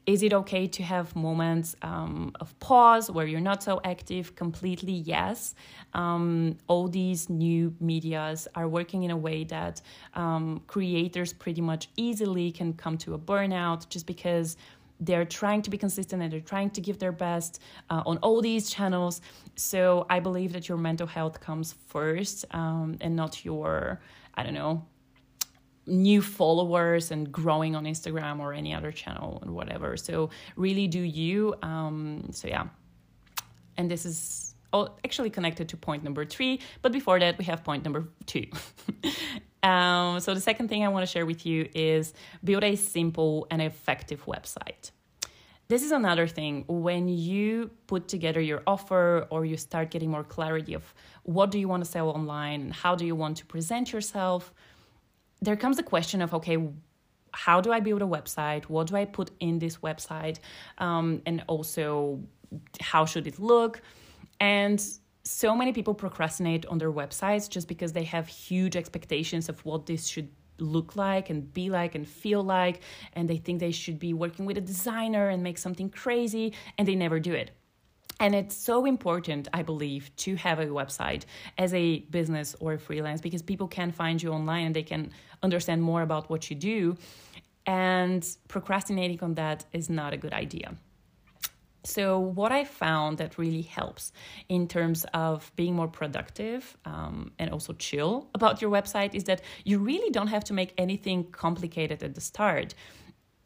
Is 0.09 0.23
it 0.23 0.33
okay 0.33 0.67
to 0.67 0.83
have 0.83 1.15
moments 1.15 1.77
um, 1.83 2.33
of 2.41 2.59
pause 2.61 3.11
where 3.11 3.27
you're 3.27 3.43
not 3.43 3.63
so 3.63 3.79
active? 3.85 4.35
Completely 4.35 4.95
yes. 4.95 5.55
Um, 5.93 6.57
all 6.67 6.89
these 6.89 7.29
new 7.29 7.75
medias 7.79 8.49
are 8.55 8.69
working 8.69 9.03
in 9.03 9.11
a 9.11 9.17
way 9.19 9.45
that 9.45 9.83
um, 10.15 10.63
creators 10.67 11.35
pretty 11.35 11.61
much 11.61 11.91
easily 11.97 12.51
can 12.51 12.73
come 12.73 12.97
to 13.05 13.13
a 13.13 13.19
burnout 13.19 13.87
just 13.91 14.07
because 14.07 14.57
they're 14.99 15.27
trying 15.27 15.61
to 15.61 15.69
be 15.69 15.77
consistent 15.77 16.23
and 16.23 16.33
they're 16.33 16.41
trying 16.41 16.71
to 16.71 16.81
give 16.81 16.99
their 16.99 17.13
best 17.13 17.61
uh, 17.91 18.03
on 18.07 18.17
all 18.19 18.41
these 18.41 18.71
channels. 18.71 19.21
So 19.57 20.07
I 20.09 20.21
believe 20.21 20.55
that 20.55 20.71
your 20.71 20.79
mental 20.79 21.07
health 21.07 21.39
comes 21.39 21.75
first 21.87 22.47
um, 22.53 22.97
and 23.03 23.15
not 23.15 23.45
your, 23.45 24.01
I 24.35 24.43
don't 24.43 24.55
know, 24.55 24.87
new 25.89 26.23
followers 26.23 27.11
and 27.11 27.33
growing 27.33 27.75
on 27.75 27.85
Instagram 27.85 28.41
or 28.41 28.53
any 28.53 28.75
other 28.75 28.93
channel 28.93 29.39
and 29.43 29.53
whatever. 29.53 29.97
So 29.97 30.31
really 30.57 30.87
do 30.87 31.01
you. 31.01 31.55
Um, 31.63 32.29
so 32.33 32.49
yeah, 32.49 32.67
and 33.77 33.91
this 33.91 34.05
is 34.05 34.55
all 34.73 34.99
actually 35.05 35.31
connected 35.31 35.69
to 35.71 35.77
point 35.77 36.05
number 36.05 36.25
three. 36.25 36.61
But 36.83 36.93
before 36.93 37.19
that, 37.21 37.39
we 37.39 37.45
have 37.47 37.65
point 37.65 37.85
number 37.85 38.09
two. 38.27 38.47
um, 39.63 40.21
so 40.21 40.35
the 40.35 40.41
second 40.41 40.69
thing 40.69 40.85
I 40.85 40.89
want 40.89 41.07
to 41.07 41.11
share 41.11 41.27
with 41.27 41.47
you 41.47 41.69
is 41.75 42.13
build 42.45 42.65
a 42.65 42.77
simple 42.77 43.47
and 43.51 43.63
effective 43.63 44.25
website. 44.27 44.91
This 45.69 45.83
is 45.83 45.93
another 45.93 46.27
thing 46.27 46.65
when 46.67 47.09
you 47.09 47.71
put 47.87 48.09
together 48.09 48.41
your 48.41 48.63
offer 48.67 49.27
or 49.29 49.45
you 49.45 49.59
start 49.59 49.91
getting 49.91 50.11
more 50.11 50.25
clarity 50.25 50.73
of 50.73 50.95
what 51.25 51.51
do 51.51 51.59
you 51.59 51.69
want 51.69 51.85
to 51.85 51.91
sell 51.91 52.09
online 52.09 52.71
how 52.71 52.95
do 52.95 53.05
you 53.05 53.15
want 53.15 53.37
to 53.37 53.45
present 53.45 53.93
yourself 53.93 54.55
there 55.41 55.57
comes 55.57 55.77
the 55.77 55.83
question 55.83 56.21
of 56.23 56.35
okay 56.35 56.59
how 57.33 57.61
do 57.61 57.73
i 57.73 57.81
build 57.81 58.03
a 58.03 58.07
website? 58.07 58.65
What 58.65 58.89
do 58.89 58.97
i 58.97 59.05
put 59.05 59.31
in 59.41 59.59
this 59.59 59.79
website? 59.79 60.39
Um, 60.79 61.23
and 61.27 61.45
also 61.47 62.21
how 62.81 63.05
should 63.05 63.27
it 63.27 63.39
look? 63.39 63.83
And 64.41 64.83
so 65.25 65.55
many 65.55 65.73
people 65.73 65.95
procrastinate 65.95 66.65
on 66.67 66.79
their 66.79 66.93
websites 66.93 67.49
just 67.49 67.69
because 67.69 67.93
they 67.93 68.05
have 68.05 68.27
huge 68.29 68.77
expectations 68.77 69.49
of 69.49 69.63
what 69.65 69.87
this 69.87 70.07
should 70.07 70.31
look 70.59 70.97
like 70.97 71.31
and 71.31 71.53
be 71.53 71.71
like 71.71 71.95
and 71.95 72.09
feel 72.09 72.43
like. 72.43 72.81
And 73.13 73.29
they 73.29 73.37
think 73.37 73.61
they 73.61 73.71
should 73.71 73.99
be 73.99 74.15
working 74.15 74.47
with 74.47 74.57
a 74.57 74.61
designer 74.61 75.29
and 75.29 75.43
make 75.43 75.59
something 75.59 75.91
crazy 75.91 76.55
and 76.79 76.89
they 76.89 76.95
never 76.95 77.21
do 77.21 77.33
it 77.35 77.58
and 78.21 78.35
it's 78.35 78.57
so 78.57 78.85
important, 78.85 79.49
I 79.53 79.63
believe, 79.63 80.15
to 80.17 80.35
have 80.37 80.59
a 80.59 80.67
website 80.67 81.25
as 81.57 81.73
a 81.73 82.01
business 82.11 82.57
or 82.59 82.75
a 82.75 82.79
freelance 82.79 83.21
because 83.21 83.43
people 83.43 83.69
can 83.69 83.93
find 83.93 84.23
you 84.23 84.33
online 84.33 84.67
and 84.67 84.75
they 84.75 84.83
can 84.83 85.11
understand 85.43 85.83
more 85.83 86.03
about 86.03 86.29
what 86.29 86.51
you 86.51 86.57
do. 86.57 86.97
And 87.67 88.27
procrastinating 88.49 89.21
on 89.23 89.35
that 89.35 89.67
is 89.73 89.89
not 89.89 90.13
a 90.13 90.17
good 90.17 90.33
idea. 90.33 90.75
So, 91.85 92.19
what 92.19 92.51
I 92.51 92.65
found 92.65 93.19
that 93.19 93.39
really 93.39 93.63
helps 93.63 94.13
in 94.49 94.67
terms 94.69 95.07
of 95.15 95.51
being 95.55 95.75
more 95.75 95.89
productive 95.89 96.77
um, 96.85 97.31
and 97.39 97.51
also 97.51 97.73
chill 97.73 98.29
about 98.35 98.61
your 98.61 98.71
website 98.71 99.15
is 99.15 99.25
that 99.25 99.43
you 99.65 99.79
really 99.79 100.11
don't 100.11 100.27
have 100.27 100.45
to 100.45 100.53
make 100.53 100.75
anything 100.77 101.25
complicated 101.31 102.03
at 102.03 102.15
the 102.15 102.21
start 102.21 102.75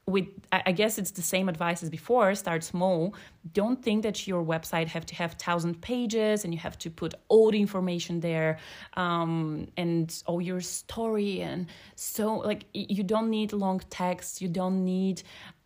with 0.07 0.27
i 0.51 0.73
guess 0.73 0.99
it's 0.99 1.12
the 1.12 1.23
same 1.23 1.49
advice 1.49 1.83
as 1.83 1.91
before 1.91 2.35
start 2.35 2.65
small. 2.65 3.15
Don't 3.53 3.83
think 3.83 4.03
that 4.03 4.27
your 4.27 4.45
website 4.45 4.88
have 4.88 5.07
to 5.07 5.15
have 5.15 5.35
thousand 5.35 5.81
pages 5.81 6.45
and 6.45 6.53
you 6.53 6.61
have 6.61 6.79
to 6.79 6.91
put 6.91 7.15
all 7.29 7.51
the 7.51 7.61
information 7.61 8.21
there 8.21 8.59
um, 8.97 9.69
and 9.77 10.23
all 10.27 10.41
your 10.41 10.61
story 10.61 11.41
and 11.41 11.67
so 11.95 12.37
like 12.37 12.65
you 12.73 13.03
don't 13.03 13.31
need 13.31 13.53
long 13.53 13.81
text 13.91 14.41
you 14.43 14.49
don't 14.49 14.85
need 14.85 15.23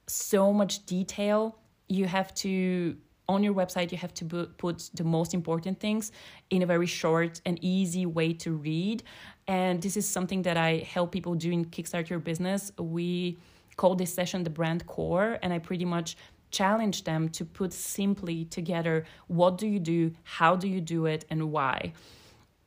so 0.07 0.53
much 0.53 0.85
detail. 0.87 1.57
You 1.88 2.07
have 2.07 2.35
to 2.37 2.96
on 3.29 3.42
your 3.42 3.55
website 3.55 3.90
you 3.90 3.99
have 3.99 4.14
to 4.14 4.25
put 4.57 4.88
the 4.94 5.03
most 5.03 5.35
important 5.35 5.81
things 5.81 6.12
in 6.51 6.62
a 6.62 6.66
very 6.66 6.87
short 6.87 7.40
and 7.44 7.59
easy 7.61 8.07
way 8.07 8.33
to 8.33 8.53
read. 8.53 9.03
And 9.49 9.83
this 9.83 9.96
is 9.96 10.09
something 10.09 10.42
that 10.42 10.57
i 10.57 10.77
help 10.79 11.11
people 11.11 11.35
do 11.35 11.51
in 11.51 11.64
kickstart 11.64 12.09
your 12.09 12.20
business. 12.20 12.70
We 12.79 13.38
call 13.76 13.94
this 13.94 14.12
session 14.12 14.42
the 14.42 14.50
brand 14.50 14.86
core 14.86 15.38
and 15.42 15.52
i 15.52 15.58
pretty 15.58 15.84
much 15.84 16.16
challenge 16.50 17.04
them 17.04 17.28
to 17.28 17.44
put 17.44 17.72
simply 17.72 18.44
together 18.44 19.04
what 19.26 19.58
do 19.58 19.66
you 19.66 19.78
do 19.78 20.12
how 20.22 20.56
do 20.56 20.68
you 20.68 20.80
do 20.80 21.06
it 21.06 21.24
and 21.30 21.52
why. 21.52 21.92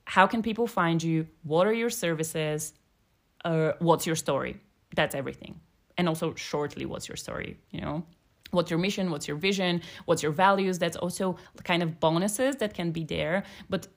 How 0.06 0.26
can 0.28 0.42
people 0.42 0.68
find 0.68 1.02
you? 1.02 1.28
What 1.44 1.68
are 1.68 1.74
your 1.74 1.90
services? 1.90 2.74
Uh, 3.46 3.74
what's 3.80 4.06
your 4.08 4.16
story? 4.16 4.60
That's 4.96 5.16
everything. 5.16 5.60
And 5.98 6.08
also 6.08 6.34
shortly 6.36 6.86
what's 6.86 7.08
your 7.08 7.18
story 7.18 7.58
you 7.72 7.82
know? 7.82 8.06
What's 8.52 8.72
your 8.72 8.80
mission? 8.80 9.12
What's 9.12 9.28
your 9.28 9.38
vision? 9.38 9.82
What's 10.06 10.24
your 10.24 10.32
values? 10.32 10.80
That's 10.80 10.98
also 10.98 11.38
kind 11.64 11.84
of 11.84 12.00
bonuses 12.00 12.56
that 12.58 12.74
can 12.74 12.92
be 12.92 13.04
there 13.04 13.44
but 13.70 13.88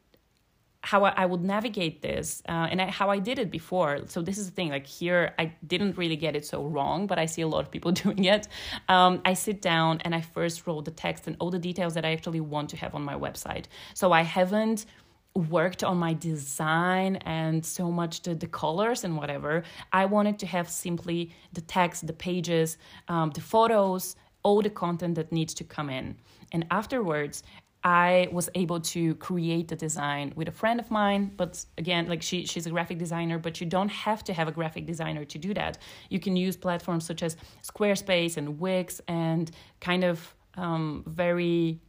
how 0.83 1.05
I, 1.05 1.25
would 1.25 1.42
navigate 1.42 2.03
this 2.03 2.42
uh, 2.49 2.66
and 2.71 2.83
I, 2.83 2.87
how 2.90 3.09
I 3.09 3.21
did 3.21 3.38
it 3.38 3.51
before. 3.51 4.01
So 4.07 4.21
this 4.21 4.37
is 4.37 4.47
the 4.47 4.53
thing. 4.53 4.71
Like 4.71 4.87
here, 4.87 5.33
I 5.38 5.53
didn't 5.66 5.97
really 5.97 6.16
get 6.16 6.35
it 6.35 6.45
so 6.45 6.66
wrong, 6.66 7.07
but 7.07 7.18
I 7.21 7.27
see 7.27 7.42
a 7.42 7.49
lot 7.49 7.61
of 7.61 7.71
people 7.71 7.92
doing 8.05 8.25
it. 8.25 8.49
Um, 8.88 9.23
I 9.25 9.35
sit 9.35 9.62
down 9.62 10.01
and 10.05 10.14
I 10.14 10.21
first 10.21 10.66
wrote 10.66 10.85
the 10.85 10.90
text 10.90 11.29
and 11.29 11.37
all 11.38 11.51
the 11.51 11.59
details 11.59 11.95
that 11.95 12.05
I 12.05 12.12
actually 12.12 12.40
want 12.40 12.68
to 12.71 12.77
have 12.79 12.95
on 12.97 13.03
my 13.03 13.14
website. 13.14 13.66
So 13.95 14.11
I 14.11 14.23
haven't 14.23 14.87
worked 15.35 15.83
on 15.83 15.97
my 15.97 16.14
design 16.14 17.16
and 17.16 17.64
so 17.64 17.90
much 17.90 18.23
the, 18.23 18.35
the 18.35 18.49
colors 18.49 19.05
and 19.05 19.16
whatever. 19.16 19.62
I 19.92 20.05
wanted 20.07 20.38
to 20.40 20.47
have 20.47 20.68
simply 20.68 21.35
the 21.53 21.62
text, 21.62 22.07
the 22.07 22.12
pages, 22.12 22.77
um, 23.09 23.31
the 23.31 23.40
photos, 23.40 24.16
all 24.42 24.61
the 24.61 24.71
content 24.71 25.14
that 25.14 25.33
needs 25.33 25.55
to 25.55 25.64
come 25.64 25.88
in. 25.88 26.16
And 26.53 26.66
afterwards, 26.71 27.42
I 27.85 28.29
was 28.31 28.49
able 28.55 28.81
to 28.81 29.14
create 29.16 29.68
the 29.68 29.77
design 29.77 30.33
with 30.37 30.49
a 30.49 30.53
friend 30.53 30.79
of 30.79 30.90
mine, 30.90 31.33
but 31.37 31.64
again, 31.79 32.07
like 32.07 32.23
she 32.23 32.47
she's 32.47 32.66
a 32.66 32.71
graphic 32.71 32.99
designer, 32.99 33.38
but 33.38 33.61
you 33.61 33.66
don't 33.66 33.88
have 33.88 34.23
to 34.25 34.33
have 34.33 34.47
a 34.47 34.53
graphic 34.53 34.87
designer 34.87 35.25
to 35.25 35.38
do 35.38 35.53
that. 35.55 35.79
You 36.09 36.21
can 36.21 36.37
use 36.37 36.57
platforms 36.57 37.05
such 37.05 37.23
as 37.23 37.37
Squarespace 37.62 38.37
and 38.37 38.61
Wix 38.61 39.01
and 39.09 39.51
kind 39.81 40.05
of 40.05 40.35
um, 40.55 41.03
very 41.07 41.81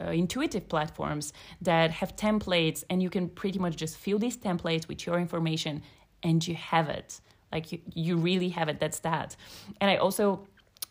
uh, 0.00 0.10
intuitive 0.10 0.68
platforms 0.68 1.32
that 1.60 1.90
have 1.90 2.16
templates, 2.16 2.84
and 2.88 3.02
you 3.02 3.10
can 3.10 3.28
pretty 3.28 3.58
much 3.58 3.76
just 3.76 3.98
fill 3.98 4.18
these 4.18 4.38
templates 4.38 4.88
with 4.88 5.06
your 5.06 5.18
information, 5.18 5.82
and 6.22 6.46
you 6.46 6.54
have 6.54 6.88
it. 6.88 7.20
Like 7.52 7.70
you, 7.70 7.80
you 7.94 8.16
really 8.16 8.48
have 8.50 8.68
it. 8.68 8.80
That's 8.80 9.00
that. 9.00 9.36
And 9.80 9.90
I 9.90 9.96
also 9.96 10.46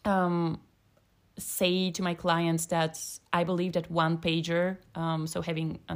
um, 0.06 0.60
say 1.38 1.92
to 1.92 2.02
my 2.02 2.14
clients 2.14 2.66
that 2.68 3.00
I 3.34 3.44
believe 3.44 3.74
that 3.74 3.92
one 3.92 4.18
pager, 4.18 4.78
um, 4.96 5.28
so 5.28 5.42
having 5.42 5.80
a 5.90 5.96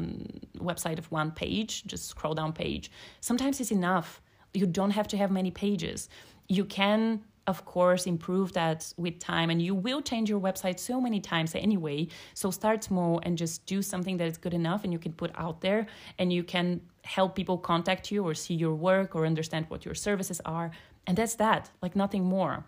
website 0.62 0.97
of 0.97 1.10
one 1.12 1.32
page, 1.32 1.86
just 1.86 2.08
scroll 2.08 2.34
down 2.34 2.54
page, 2.54 2.91
sometimes 3.21 3.62
is 3.62 3.71
enough. 3.71 4.21
You 4.54 4.65
don't 4.65 4.91
have 4.91 5.08
to 5.10 5.17
have 5.17 5.32
many 5.32 5.52
pages. 5.52 6.10
You 6.47 6.65
can, 6.65 7.23
of 7.47 7.63
course, 7.65 8.06
improve 8.06 8.54
that 8.54 8.91
with 8.97 9.19
time, 9.19 9.49
and 9.49 9.62
you 9.62 9.75
will 9.75 10.02
change 10.02 10.30
your 10.30 10.39
website 10.39 10.80
so 10.80 10.99
many 10.99 11.19
times 11.19 11.56
anyway. 11.56 12.08
So 12.34 12.52
start 12.52 12.84
small 12.84 13.21
and 13.23 13.38
just 13.38 13.65
do 13.65 13.82
something 13.82 14.17
that 14.17 14.28
is 14.28 14.38
good 14.38 14.54
enough 14.54 14.84
and 14.84 14.91
you 14.91 14.99
can 14.99 15.13
put 15.13 15.32
out 15.36 15.62
there, 15.62 15.88
and 16.17 16.34
you 16.34 16.43
can 16.43 16.82
help 17.04 17.36
people 17.36 17.58
contact 17.58 18.12
you 18.12 18.28
or 18.28 18.34
see 18.34 18.56
your 18.56 18.75
work 18.75 19.15
or 19.15 19.25
understand 19.25 19.65
what 19.69 19.86
your 19.86 19.95
services 19.95 20.41
are. 20.45 20.71
And 21.08 21.17
that's 21.17 21.36
that, 21.36 21.71
like 21.82 21.95
nothing 21.95 22.23
more. 22.23 22.65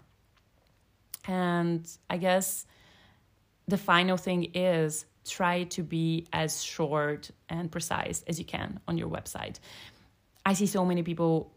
And 1.28 1.88
I 2.10 2.18
guess 2.18 2.66
the 3.68 3.78
final 3.78 4.18
thing 4.18 4.52
is 4.54 5.06
try 5.26 5.64
to 5.64 5.84
be 5.84 6.28
as 6.34 6.64
short 6.64 7.30
and 7.50 7.72
precise 7.72 8.24
as 8.28 8.40
you 8.40 8.46
can 8.46 8.80
on 8.88 8.98
your 8.98 9.08
website. 9.10 9.60
I 10.46 10.54
see 10.54 10.66
so 10.66 10.84
many 10.84 11.04
people 11.04 11.54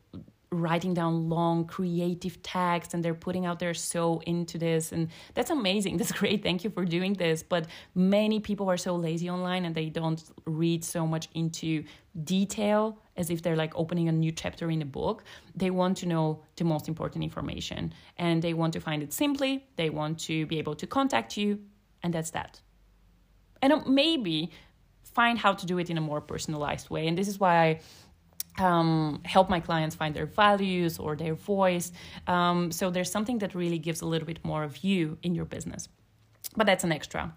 writing 0.51 0.95
down 0.95 1.29
long 1.29 1.67
creative 1.67 2.43
text 2.43 2.95
and 2.95 3.05
they're 3.05 3.15
putting 3.15 3.45
out 3.47 3.59
their 3.59 3.75
so 3.75 4.21
into 4.27 4.59
this. 4.59 4.93
And 4.93 5.09
that's 5.35 5.51
amazing. 5.51 5.97
That's 5.99 6.13
great. 6.13 6.43
Thank 6.43 6.65
you 6.65 6.71
for 6.71 6.85
doing 6.85 7.15
this. 7.15 7.43
But 7.43 7.67
many 7.95 8.41
people 8.41 8.71
are 8.71 8.77
so 8.77 8.95
lazy 8.95 9.29
online 9.29 9.65
and 9.65 9.75
they 9.75 9.89
don't 9.89 10.23
read 10.45 10.85
so 10.85 11.07
much 11.07 11.29
into 11.35 11.85
detail 12.23 12.99
as 13.17 13.31
if 13.31 13.43
they're 13.43 13.57
like 13.57 13.73
opening 13.77 14.09
a 14.09 14.13
new 14.13 14.33
chapter 14.33 14.71
in 14.71 14.83
a 14.83 14.87
book. 14.87 15.25
They 15.55 15.71
want 15.71 15.99
to 15.99 16.07
know 16.07 16.43
the 16.57 16.65
most 16.65 16.89
important 16.89 17.25
information 17.25 17.93
and 18.19 18.43
they 18.43 18.55
want 18.55 18.73
to 18.75 18.81
find 18.81 19.03
it 19.03 19.13
simply. 19.13 19.67
They 19.77 19.91
want 19.91 20.19
to 20.21 20.47
be 20.47 20.59
able 20.59 20.75
to 20.77 20.87
contact 20.87 21.37
you, 21.37 21.61
and 22.03 22.13
that's 22.13 22.31
that. 22.31 22.61
And 23.63 23.73
uh, 23.73 23.81
maybe 23.87 24.51
find 25.03 25.39
how 25.39 25.53
to 25.55 25.67
do 25.67 25.79
it 25.79 25.91
in 25.91 25.97
a 25.97 26.01
more 26.01 26.21
personalized 26.21 26.91
way. 26.91 27.07
And 27.07 27.17
this 27.17 27.29
is 27.29 27.39
why 27.39 27.55
I 27.55 27.81
um, 28.59 29.21
help 29.25 29.49
my 29.49 29.61
clients 29.61 29.97
find 29.97 30.15
their 30.15 30.27
values 30.27 30.99
or 30.99 31.17
their 31.17 31.35
voice. 31.35 31.93
Um, 32.27 32.71
so 32.71 32.91
there's 32.91 33.11
something 33.11 33.39
that 33.39 33.55
really 33.55 33.79
gives 33.79 34.01
a 34.01 34.07
little 34.07 34.27
bit 34.27 34.45
more 34.45 34.65
of 34.65 34.79
you 34.79 35.19
in 35.23 35.35
your 35.35 35.45
business. 35.45 35.89
But 36.57 36.67
that's 36.67 36.85
an 36.85 36.93
extra. 36.93 37.33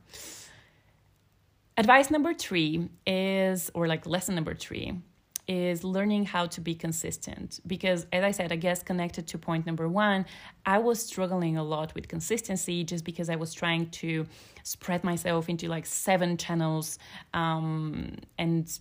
Advice 1.78 2.10
number 2.10 2.34
three 2.34 2.90
is, 3.06 3.72
or 3.74 3.88
like 3.88 4.06
lesson 4.06 4.36
number 4.36 4.56
three, 4.56 5.00
is 5.48 5.84
learning 5.84 6.26
how 6.26 6.46
to 6.46 6.62
be 6.62 6.76
consistent. 6.76 7.60
Because, 7.66 8.06
as 8.12 8.24
I 8.24 8.32
said, 8.32 8.52
I 8.52 8.58
guess 8.58 8.84
connected 8.84 9.28
to 9.28 9.38
point 9.38 9.66
number 9.66 9.88
one, 9.88 10.26
I 10.66 10.78
was 10.80 11.04
struggling 11.06 11.58
a 11.58 11.64
lot 11.64 11.96
with 11.96 12.08
consistency 12.08 12.84
just 12.84 13.06
because 13.06 13.30
I 13.30 13.36
was 13.38 13.54
trying 13.54 13.90
to 13.92 14.26
spread 14.64 15.04
myself 15.04 15.48
into 15.48 15.68
like 15.68 15.86
seven 15.86 16.38
channels 16.38 17.00
um, 17.34 18.16
and 18.38 18.80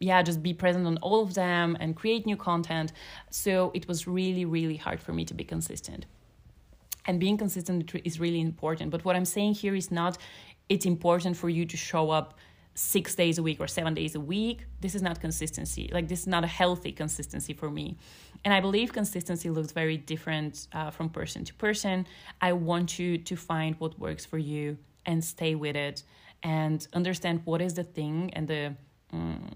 yeah, 0.00 0.22
just 0.22 0.42
be 0.42 0.54
present 0.54 0.86
on 0.86 0.96
all 0.98 1.22
of 1.22 1.34
them 1.34 1.76
and 1.78 1.94
create 1.94 2.24
new 2.26 2.36
content. 2.36 2.92
So 3.30 3.70
it 3.74 3.86
was 3.86 4.06
really, 4.06 4.46
really 4.46 4.76
hard 4.76 5.00
for 5.00 5.12
me 5.12 5.24
to 5.26 5.34
be 5.34 5.44
consistent. 5.44 6.06
And 7.06 7.20
being 7.20 7.36
consistent 7.36 7.94
is 8.04 8.18
really 8.18 8.40
important. 8.40 8.90
But 8.90 9.04
what 9.04 9.14
I'm 9.14 9.24
saying 9.24 9.54
here 9.54 9.74
is 9.74 9.90
not 9.90 10.18
it's 10.70 10.86
important 10.86 11.36
for 11.36 11.50
you 11.50 11.66
to 11.66 11.76
show 11.76 12.10
up 12.10 12.34
six 12.74 13.14
days 13.14 13.38
a 13.38 13.42
week 13.42 13.60
or 13.60 13.66
seven 13.66 13.94
days 13.94 14.14
a 14.14 14.20
week. 14.20 14.64
This 14.80 14.94
is 14.94 15.02
not 15.02 15.20
consistency. 15.20 15.90
Like, 15.92 16.08
this 16.08 16.20
is 16.20 16.26
not 16.26 16.44
a 16.44 16.46
healthy 16.46 16.92
consistency 16.92 17.52
for 17.52 17.70
me. 17.70 17.96
And 18.44 18.54
I 18.54 18.60
believe 18.60 18.92
consistency 18.92 19.50
looks 19.50 19.72
very 19.72 19.96
different 19.96 20.68
uh, 20.72 20.90
from 20.90 21.10
person 21.10 21.44
to 21.44 21.54
person. 21.54 22.06
I 22.40 22.52
want 22.52 22.98
you 22.98 23.18
to 23.18 23.36
find 23.36 23.76
what 23.78 23.98
works 23.98 24.24
for 24.24 24.38
you 24.38 24.78
and 25.06 25.22
stay 25.22 25.54
with 25.54 25.76
it 25.76 26.04
and 26.42 26.86
understand 26.94 27.42
what 27.44 27.60
is 27.60 27.74
the 27.74 27.84
thing 27.84 28.30
and 28.34 28.48
the 28.48 28.74
um, 29.12 29.50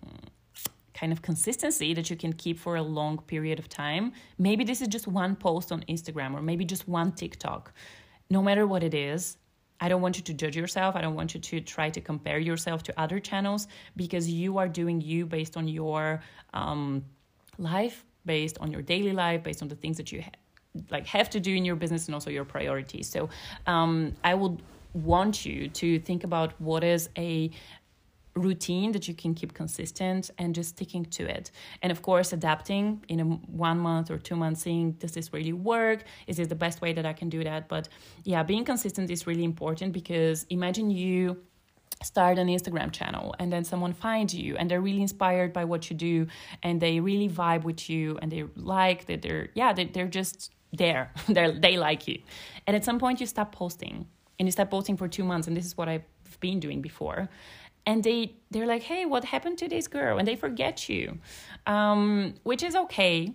kind 0.92 1.12
of 1.12 1.22
consistency 1.22 1.94
that 1.94 2.10
you 2.10 2.16
can 2.16 2.32
keep 2.32 2.58
for 2.58 2.76
a 2.76 2.82
long 2.82 3.18
period 3.18 3.58
of 3.58 3.68
time. 3.68 4.12
Maybe 4.38 4.64
this 4.64 4.80
is 4.80 4.88
just 4.88 5.06
one 5.06 5.34
post 5.36 5.72
on 5.72 5.82
Instagram 5.88 6.34
or 6.34 6.42
maybe 6.42 6.64
just 6.64 6.86
one 6.88 7.12
TikTok. 7.12 7.72
No 8.30 8.42
matter 8.42 8.66
what 8.66 8.82
it 8.82 8.94
is, 8.94 9.36
I 9.80 9.88
don't 9.88 10.00
want 10.00 10.16
you 10.16 10.22
to 10.24 10.34
judge 10.34 10.56
yourself. 10.56 10.96
I 10.96 11.00
don't 11.00 11.14
want 11.14 11.34
you 11.34 11.40
to 11.40 11.60
try 11.60 11.90
to 11.90 12.00
compare 12.00 12.38
yourself 12.38 12.82
to 12.84 13.00
other 13.00 13.18
channels 13.18 13.66
because 13.96 14.30
you 14.30 14.58
are 14.58 14.68
doing 14.68 15.00
you 15.00 15.26
based 15.26 15.56
on 15.56 15.68
your 15.68 16.22
um, 16.52 17.04
life, 17.58 18.04
based 18.24 18.58
on 18.58 18.70
your 18.70 18.82
daily 18.82 19.12
life, 19.12 19.42
based 19.42 19.62
on 19.62 19.68
the 19.68 19.74
things 19.74 19.96
that 19.96 20.12
you 20.12 20.22
ha- 20.22 20.30
like 20.90 21.06
have 21.06 21.28
to 21.30 21.40
do 21.40 21.54
in 21.54 21.64
your 21.64 21.76
business 21.76 22.06
and 22.06 22.14
also 22.14 22.30
your 22.30 22.44
priorities. 22.44 23.08
So 23.08 23.28
um, 23.66 24.14
I 24.22 24.34
would 24.34 24.62
want 24.94 25.44
you 25.44 25.68
to 25.68 25.98
think 25.98 26.24
about 26.24 26.58
what 26.60 26.84
is 26.84 27.08
a 27.18 27.50
routine 28.34 28.92
that 28.92 29.06
you 29.06 29.14
can 29.14 29.34
keep 29.34 29.54
consistent 29.54 30.30
and 30.38 30.54
just 30.54 30.70
sticking 30.70 31.04
to 31.04 31.24
it. 31.24 31.50
And 31.82 31.92
of 31.92 32.02
course 32.02 32.32
adapting 32.32 33.04
in 33.08 33.20
a 33.20 33.24
one 33.24 33.78
month 33.78 34.10
or 34.10 34.18
two 34.18 34.36
months 34.36 34.62
seeing 34.62 34.92
does 34.92 35.12
this 35.12 35.32
really 35.32 35.52
work? 35.52 36.04
Is 36.26 36.36
this 36.38 36.48
the 36.48 36.54
best 36.54 36.80
way 36.80 36.92
that 36.92 37.06
i 37.06 37.12
can 37.12 37.28
do 37.28 37.44
that? 37.44 37.68
But 37.68 37.88
yeah 38.24 38.42
being 38.42 38.64
consistent 38.64 39.10
is 39.10 39.26
really 39.26 39.44
important 39.44 39.92
because 39.92 40.46
imagine 40.50 40.90
you 40.90 41.42
start 42.02 42.38
an 42.38 42.48
Instagram 42.48 42.90
channel 42.92 43.34
and 43.38 43.52
then 43.52 43.64
someone 43.64 43.92
finds 43.92 44.34
you 44.34 44.56
and 44.56 44.70
they're 44.70 44.80
really 44.80 45.00
inspired 45.00 45.52
by 45.52 45.64
what 45.64 45.88
you 45.88 45.96
do 45.96 46.26
and 46.62 46.80
they 46.80 47.00
really 47.00 47.28
vibe 47.28 47.62
with 47.62 47.88
you 47.88 48.18
and 48.20 48.32
they 48.32 48.44
like 48.56 49.06
that 49.06 49.22
they're 49.22 49.48
yeah 49.54 49.72
they, 49.72 49.84
they're 49.84 50.08
just 50.08 50.50
there. 50.72 51.12
They 51.28 51.52
they 51.52 51.76
like 51.76 52.08
you. 52.08 52.18
And 52.66 52.76
at 52.76 52.84
some 52.84 52.98
point 52.98 53.20
you 53.20 53.26
stop 53.26 53.52
posting 53.52 54.06
and 54.38 54.48
you 54.48 54.52
stop 54.52 54.70
posting 54.70 54.96
for 54.96 55.08
two 55.08 55.24
months 55.24 55.46
and 55.46 55.56
this 55.56 55.66
is 55.66 55.76
what 55.76 55.88
I've 55.88 56.04
been 56.40 56.60
doing 56.60 56.82
before 56.82 57.28
and 57.86 58.02
they 58.02 58.34
they're 58.50 58.66
like 58.66 58.82
hey 58.82 59.04
what 59.06 59.24
happened 59.24 59.58
to 59.58 59.68
this 59.68 59.88
girl? 59.88 60.18
And 60.18 60.26
they 60.26 60.36
forget 60.36 60.88
you 60.88 61.18
um, 61.66 62.34
which 62.42 62.62
is 62.62 62.74
okay. 62.74 63.32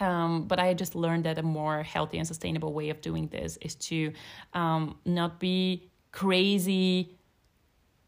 Um, 0.00 0.48
but 0.48 0.58
i 0.58 0.74
just 0.74 0.96
learned 0.96 1.22
that 1.24 1.38
a 1.38 1.42
more 1.44 1.84
healthy 1.84 2.18
and 2.18 2.26
sustainable 2.26 2.72
way 2.72 2.90
of 2.90 3.00
doing 3.00 3.28
this 3.28 3.56
is 3.60 3.76
to 3.76 4.12
um, 4.52 4.98
not 5.04 5.38
be 5.38 5.88
crazy 6.10 7.16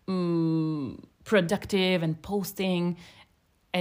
um, 0.09 1.07
productive 1.25 2.03
and 2.03 2.21
posting 2.23 2.97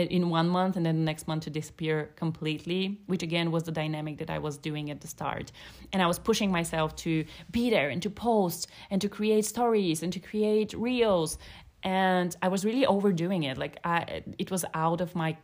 in 0.04 0.30
one 0.30 0.48
month 0.50 0.76
and 0.76 0.86
then 0.86 0.98
the 0.98 1.04
next 1.04 1.28
month 1.28 1.44
to 1.44 1.50
disappear 1.50 2.12
completely, 2.16 3.00
which 3.08 3.24
again 3.24 3.52
was 3.52 3.64
the 3.64 3.72
dynamic 3.72 4.18
that 4.18 4.30
I 4.30 4.40
was 4.40 4.58
doing 4.58 4.90
at 4.92 5.02
the 5.02 5.08
start. 5.08 5.52
And 5.94 6.02
I 6.02 6.08
was 6.08 6.20
pushing 6.20 6.52
myself 6.52 6.96
to 6.98 7.26
be 7.52 7.70
there 7.70 7.90
and 7.90 8.02
to 8.04 8.10
post 8.10 8.68
and 8.90 9.02
to 9.02 9.10
create 9.10 9.46
stories 9.46 10.04
and 10.04 10.12
to 10.14 10.20
create 10.20 10.74
reels. 10.74 11.38
And 11.84 12.36
I 12.42 12.48
was 12.48 12.66
really 12.66 12.86
overdoing 12.86 13.44
it. 13.44 13.58
Like 13.58 13.80
I, 13.84 14.24
it 14.38 14.52
was 14.52 14.66
out 14.74 15.02
of 15.02 15.16
my 15.16 15.38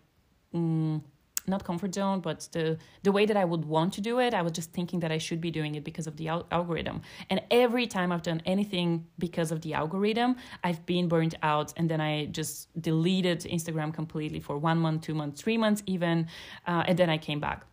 um, 0.54 1.04
not 1.48 1.64
comfort 1.64 1.94
zone, 1.94 2.20
but 2.22 2.48
the 2.52 2.78
the 3.04 3.12
way 3.12 3.26
that 3.26 3.38
I 3.38 3.46
would 3.46 3.66
want 3.66 3.94
to 3.94 4.02
do 4.02 4.20
it, 4.20 4.34
I 4.34 4.42
was 4.42 4.52
just 4.52 4.72
thinking 4.72 5.00
that 5.02 5.12
I 5.12 5.18
should 5.18 5.42
be 5.42 5.52
doing 5.52 5.76
it 5.76 5.84
because 5.84 6.08
of 6.08 6.18
the 6.18 6.28
al- 6.28 6.48
algorithm. 6.52 7.02
And 7.30 7.42
every 7.50 7.88
time 7.88 8.12
I've 8.12 8.22
done 8.22 8.42
anything 8.46 9.08
because 9.18 9.52
of 9.52 9.62
the 9.62 9.74
algorithm, 9.74 10.36
I've 10.64 10.86
been 10.86 11.08
burnt 11.08 11.36
out, 11.42 11.74
and 11.78 11.90
then 11.90 12.02
I 12.02 12.26
just 12.26 12.70
deleted 12.82 13.40
Instagram 13.42 13.94
completely 13.94 14.40
for 14.40 14.58
one 14.58 14.78
month, 14.78 15.02
two 15.02 15.14
months, 15.14 15.42
three 15.42 15.58
months, 15.58 15.84
even, 15.86 16.28
uh, 16.68 16.84
and 16.88 16.98
then 16.98 17.10
I 17.10 17.18
came 17.18 17.40
back. 17.40 17.66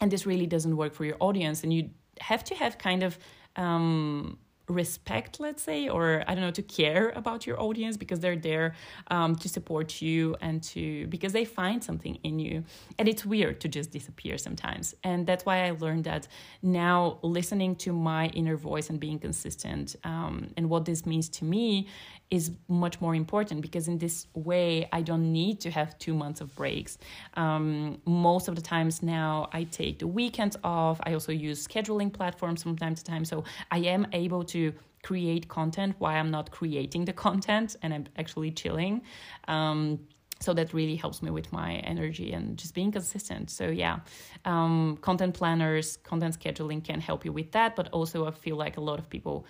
And 0.00 0.10
this 0.10 0.26
really 0.26 0.46
doesn't 0.46 0.76
work 0.76 0.94
for 0.94 1.04
your 1.04 1.16
audience, 1.20 1.64
and 1.64 1.72
you 1.72 1.90
have 2.20 2.44
to 2.44 2.54
have 2.54 2.78
kind 2.78 3.02
of 3.02 3.18
um, 3.56 4.38
respect 4.68 5.40
let's 5.40 5.62
say 5.62 5.88
or 5.88 6.22
i 6.26 6.34
don't 6.34 6.44
know 6.44 6.50
to 6.50 6.62
care 6.62 7.10
about 7.16 7.46
your 7.46 7.60
audience 7.60 7.96
because 7.96 8.20
they're 8.20 8.36
there 8.36 8.74
um, 9.08 9.34
to 9.36 9.48
support 9.48 10.02
you 10.02 10.36
and 10.40 10.62
to 10.62 11.06
because 11.08 11.32
they 11.32 11.44
find 11.44 11.82
something 11.82 12.18
in 12.24 12.38
you. 12.38 12.64
And 12.98 13.08
it's 13.08 13.24
weird 13.24 13.60
to 13.60 13.68
just 13.68 13.90
disappear 13.90 14.38
sometimes. 14.38 14.94
And 15.04 15.26
that's 15.26 15.44
why 15.44 15.66
i 15.66 15.70
learned 15.70 16.04
that 16.04 16.28
now 16.62 17.18
listening 17.22 17.76
to 17.76 17.92
my 17.92 18.26
inner 18.28 18.56
voice 18.56 18.90
and 18.90 18.98
being 19.00 19.18
consistent 19.18 19.96
um, 20.04 20.48
and 20.56 20.68
what 20.68 20.84
this 20.84 21.06
means 21.06 21.28
to 21.28 21.44
me 21.44 21.88
is 22.30 22.52
much 22.68 23.00
more 23.00 23.14
important 23.14 23.62
because 23.62 23.88
in 23.88 23.98
this 23.98 24.26
way 24.34 24.88
I 24.92 25.00
don't 25.02 25.32
need 25.32 25.60
to 25.60 25.70
have 25.70 25.98
two 25.98 26.14
months 26.14 26.40
of 26.40 26.54
breaks. 26.54 26.98
Um, 27.34 28.00
most 28.04 28.48
of 28.48 28.56
the 28.56 28.62
times 28.62 29.02
now 29.02 29.48
I 29.52 29.64
take 29.64 29.98
the 29.98 30.06
weekends 30.06 30.56
off. 30.62 31.00
I 31.04 31.14
also 31.14 31.32
use 31.32 31.66
scheduling 31.66 32.12
platforms 32.12 32.62
from 32.62 32.76
time 32.76 32.94
to 32.94 33.04
time, 33.04 33.24
so 33.24 33.44
I 33.70 33.78
am 33.78 34.06
able 34.12 34.44
to 34.44 34.72
create 35.02 35.48
content 35.48 35.94
while 35.98 36.16
I'm 36.16 36.30
not 36.30 36.50
creating 36.50 37.04
the 37.04 37.12
content 37.12 37.76
and 37.82 37.94
I'm 37.94 38.04
actually 38.16 38.50
chilling. 38.50 39.02
Um, 39.46 40.00
so 40.40 40.54
that 40.54 40.72
really 40.72 40.96
helps 40.96 41.22
me 41.22 41.30
with 41.30 41.52
my 41.52 41.74
energy 41.76 42.32
and 42.32 42.56
just 42.56 42.72
being 42.72 42.92
consistent 42.92 43.50
so 43.50 43.68
yeah 43.68 43.98
um, 44.44 44.96
content 45.00 45.34
planners 45.34 45.96
content 45.98 46.38
scheduling 46.38 46.82
can 46.84 47.00
help 47.00 47.24
you 47.24 47.32
with 47.32 47.50
that 47.52 47.74
but 47.74 47.88
also 47.88 48.26
i 48.26 48.30
feel 48.30 48.54
like 48.56 48.76
a 48.76 48.80
lot 48.80 49.00
of 49.00 49.10
people 49.10 49.44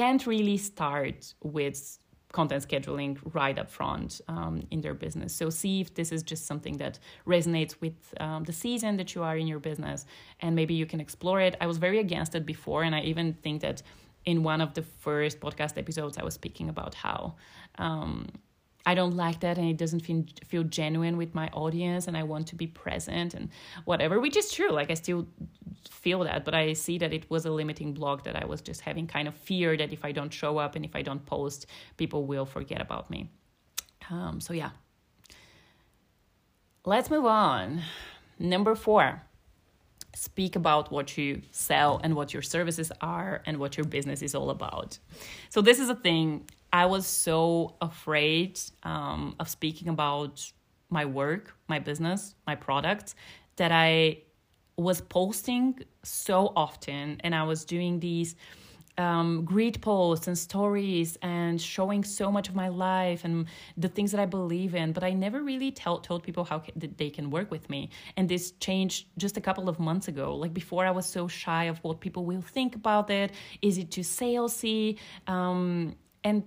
can't 0.00 0.26
really 0.26 0.56
start 0.56 1.34
with 1.42 1.98
content 2.32 2.62
scheduling 2.66 3.12
right 3.34 3.58
up 3.58 3.68
front 3.78 4.20
um, 4.28 4.54
in 4.70 4.80
their 4.80 4.94
business. 4.94 5.30
So 5.40 5.50
see 5.50 5.80
if 5.84 5.88
this 5.98 6.10
is 6.16 6.22
just 6.22 6.46
something 6.50 6.76
that 6.78 6.98
resonates 7.26 7.74
with 7.84 7.98
um, 8.18 8.44
the 8.44 8.52
season 8.64 8.96
that 8.96 9.14
you 9.14 9.22
are 9.28 9.36
in 9.36 9.46
your 9.52 9.58
business, 9.70 10.06
and 10.42 10.50
maybe 10.60 10.74
you 10.80 10.86
can 10.86 11.00
explore 11.00 11.40
it. 11.48 11.54
I 11.60 11.66
was 11.66 11.78
very 11.86 11.98
against 12.06 12.34
it 12.34 12.46
before, 12.46 12.82
and 12.86 12.94
I 12.94 13.02
even 13.12 13.34
think 13.44 13.60
that 13.60 13.82
in 14.24 14.42
one 14.42 14.60
of 14.66 14.70
the 14.72 14.84
first 15.04 15.36
podcast 15.44 15.76
episodes, 15.76 16.16
I 16.16 16.24
was 16.24 16.34
speaking 16.34 16.68
about 16.74 16.94
how. 16.94 17.34
Um, 17.86 18.28
I 18.86 18.94
don't 18.94 19.16
like 19.16 19.40
that 19.40 19.58
and 19.58 19.68
it 19.68 19.76
doesn't 19.76 20.00
feel 20.00 20.24
feel 20.46 20.62
genuine 20.64 21.16
with 21.16 21.34
my 21.34 21.48
audience 21.48 22.06
and 22.06 22.16
I 22.16 22.22
want 22.22 22.46
to 22.48 22.56
be 22.56 22.66
present 22.66 23.34
and 23.34 23.50
whatever 23.84 24.20
which 24.20 24.36
is 24.36 24.50
true 24.50 24.70
like 24.70 24.90
I 24.90 24.94
still 24.94 25.26
feel 25.90 26.20
that 26.20 26.44
but 26.44 26.54
I 26.54 26.72
see 26.72 26.98
that 26.98 27.12
it 27.12 27.30
was 27.30 27.44
a 27.44 27.50
limiting 27.50 27.92
block 27.92 28.24
that 28.24 28.36
I 28.36 28.46
was 28.46 28.60
just 28.60 28.80
having 28.80 29.06
kind 29.06 29.28
of 29.28 29.34
fear 29.34 29.76
that 29.76 29.92
if 29.92 30.04
I 30.04 30.12
don't 30.12 30.32
show 30.32 30.58
up 30.58 30.76
and 30.76 30.84
if 30.84 30.96
I 30.96 31.02
don't 31.02 31.24
post 31.26 31.66
people 31.96 32.24
will 32.24 32.46
forget 32.46 32.80
about 32.80 33.10
me. 33.10 33.30
Um, 34.08 34.40
so 34.40 34.52
yeah. 34.54 34.70
Let's 36.86 37.10
move 37.10 37.26
on. 37.26 37.82
Number 38.38 38.74
4 38.74 39.22
speak 40.14 40.56
about 40.56 40.90
what 40.90 41.16
you 41.16 41.40
sell 41.50 42.00
and 42.02 42.14
what 42.14 42.32
your 42.32 42.42
services 42.42 42.90
are 43.00 43.42
and 43.46 43.58
what 43.58 43.76
your 43.76 43.84
business 43.84 44.22
is 44.22 44.34
all 44.34 44.50
about. 44.50 44.98
So, 45.50 45.60
this 45.60 45.78
is 45.78 45.88
a 45.88 45.94
thing 45.94 46.48
I 46.72 46.86
was 46.86 47.06
so 47.06 47.76
afraid 47.80 48.60
um, 48.82 49.34
of 49.40 49.48
speaking 49.48 49.88
about 49.88 50.50
my 50.88 51.04
work, 51.04 51.54
my 51.68 51.78
business, 51.78 52.34
my 52.46 52.54
products 52.54 53.14
that 53.56 53.72
I 53.72 54.18
was 54.76 55.00
posting 55.00 55.78
so 56.02 56.52
often 56.56 57.20
and 57.22 57.34
I 57.34 57.42
was 57.42 57.64
doing 57.64 58.00
these 58.00 58.34
um, 58.98 59.46
posts 59.80 60.26
and 60.26 60.36
stories 60.36 61.16
and 61.22 61.60
showing 61.60 62.04
so 62.04 62.30
much 62.30 62.48
of 62.48 62.54
my 62.54 62.68
life 62.68 63.24
and 63.24 63.46
the 63.76 63.88
things 63.88 64.10
that 64.12 64.20
I 64.20 64.26
believe 64.26 64.74
in. 64.74 64.92
But 64.92 65.04
I 65.04 65.12
never 65.12 65.42
really 65.42 65.70
tell, 65.70 65.98
told 65.98 66.22
people 66.22 66.44
how 66.44 66.62
they 66.76 67.10
can 67.10 67.30
work 67.30 67.50
with 67.50 67.68
me. 67.70 67.90
And 68.16 68.28
this 68.28 68.52
changed 68.52 69.06
just 69.16 69.36
a 69.36 69.40
couple 69.40 69.68
of 69.68 69.78
months 69.78 70.08
ago. 70.08 70.34
Like 70.36 70.52
before, 70.52 70.86
I 70.86 70.90
was 70.90 71.06
so 71.06 71.28
shy 71.28 71.64
of 71.64 71.78
what 71.78 72.00
people 72.00 72.24
will 72.24 72.42
think 72.42 72.74
about 72.74 73.10
it. 73.10 73.32
Is 73.62 73.78
it 73.78 73.90
too 73.90 74.02
salesy? 74.02 74.98
Um, 75.26 75.96
and 76.24 76.42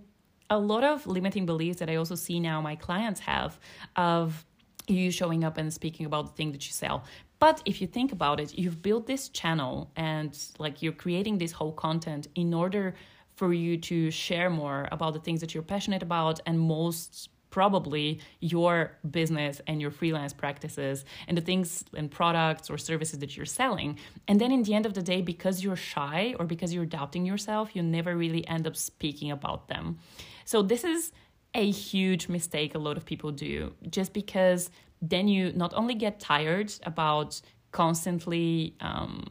a 0.53 0.57
lot 0.57 0.83
of 0.83 1.07
limiting 1.07 1.45
beliefs 1.45 1.79
that 1.79 1.89
I 1.89 1.95
also 1.95 2.15
see 2.15 2.39
now 2.39 2.61
my 2.61 2.75
clients 2.75 3.19
have 3.21 3.59
of 3.95 4.45
you 4.87 5.09
showing 5.11 5.43
up 5.43 5.57
and 5.57 5.73
speaking 5.73 6.05
about 6.05 6.27
the 6.27 6.33
thing 6.33 6.51
that 6.51 6.65
you 6.67 6.73
sell. 6.73 7.03
But 7.39 7.61
if 7.65 7.81
you 7.81 7.87
think 7.87 8.11
about 8.11 8.39
it, 8.39 8.57
you've 8.57 8.81
built 8.81 9.07
this 9.07 9.29
channel 9.29 9.91
and 9.95 10.37
like 10.59 10.81
you're 10.81 10.93
creating 10.93 11.39
this 11.39 11.51
whole 11.51 11.71
content 11.71 12.27
in 12.35 12.53
order 12.53 12.93
for 13.35 13.51
you 13.51 13.77
to 13.77 14.11
share 14.11 14.49
more 14.49 14.87
about 14.91 15.13
the 15.13 15.19
things 15.19 15.41
that 15.41 15.53
you're 15.53 15.63
passionate 15.63 16.03
about 16.03 16.39
and 16.45 16.59
most 16.59 17.29
probably 17.49 18.19
your 18.39 18.97
business 19.11 19.61
and 19.67 19.79
your 19.79 19.91
freelance 19.91 20.33
practices 20.33 21.05
and 21.27 21.37
the 21.37 21.41
things 21.41 21.85
and 21.95 22.09
products 22.09 22.67
or 22.67 22.79
services 22.79 23.19
that 23.19 23.37
you're 23.37 23.45
selling. 23.45 23.99
And 24.27 24.41
then 24.41 24.51
in 24.51 24.63
the 24.63 24.73
end 24.73 24.87
of 24.87 24.95
the 24.95 25.03
day, 25.03 25.21
because 25.21 25.63
you're 25.63 25.75
shy 25.75 26.35
or 26.39 26.45
because 26.45 26.73
you're 26.73 26.87
doubting 26.87 27.27
yourself, 27.27 27.75
you 27.75 27.83
never 27.83 28.15
really 28.15 28.47
end 28.47 28.65
up 28.65 28.75
speaking 28.75 29.29
about 29.29 29.67
them. 29.67 29.99
So 30.45 30.61
this 30.61 30.83
is 30.83 31.11
a 31.53 31.69
huge 31.69 32.29
mistake 32.29 32.75
a 32.75 32.79
lot 32.79 32.97
of 32.97 33.05
people 33.05 33.31
do 33.31 33.73
just 33.89 34.13
because 34.13 34.69
then 35.01 35.27
you 35.27 35.51
not 35.53 35.73
only 35.75 35.93
get 35.93 36.19
tired 36.19 36.73
about 36.83 37.41
constantly 37.71 38.75
um, 38.79 39.25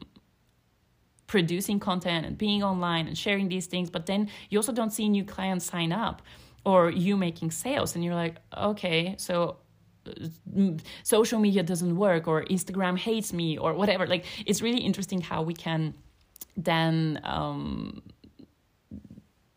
producing 1.27 1.81
content 1.81 2.27
and 2.27 2.37
being 2.37 2.63
online 2.63 3.07
and 3.09 3.17
sharing 3.17 3.49
these 3.49 3.67
things, 3.67 3.89
but 3.89 4.07
then 4.07 4.29
you 4.51 4.59
also 4.59 4.73
don't 4.73 4.93
see 4.93 5.09
new 5.09 5.25
clients 5.25 5.65
sign 5.65 5.93
up 5.93 6.23
or 6.65 6.91
you 6.91 7.17
making 7.17 7.51
sales 7.51 7.95
and 7.95 8.05
you're 8.05 8.15
like, 8.15 8.37
okay, 8.57 9.15
so 9.19 9.57
uh, 10.07 10.73
social 11.03 11.41
media 11.41 11.63
doesn't 11.63 11.97
work 11.97 12.29
or 12.29 12.45
Instagram 12.45 12.99
hates 12.99 13.33
me 13.33 13.57
or 13.57 13.73
whatever. 13.75 14.07
Like 14.07 14.27
it's 14.47 14.61
really 14.61 14.81
interesting 14.81 15.21
how 15.21 15.43
we 15.43 15.55
can 15.55 15.95
then 16.57 17.21
um, 17.25 18.03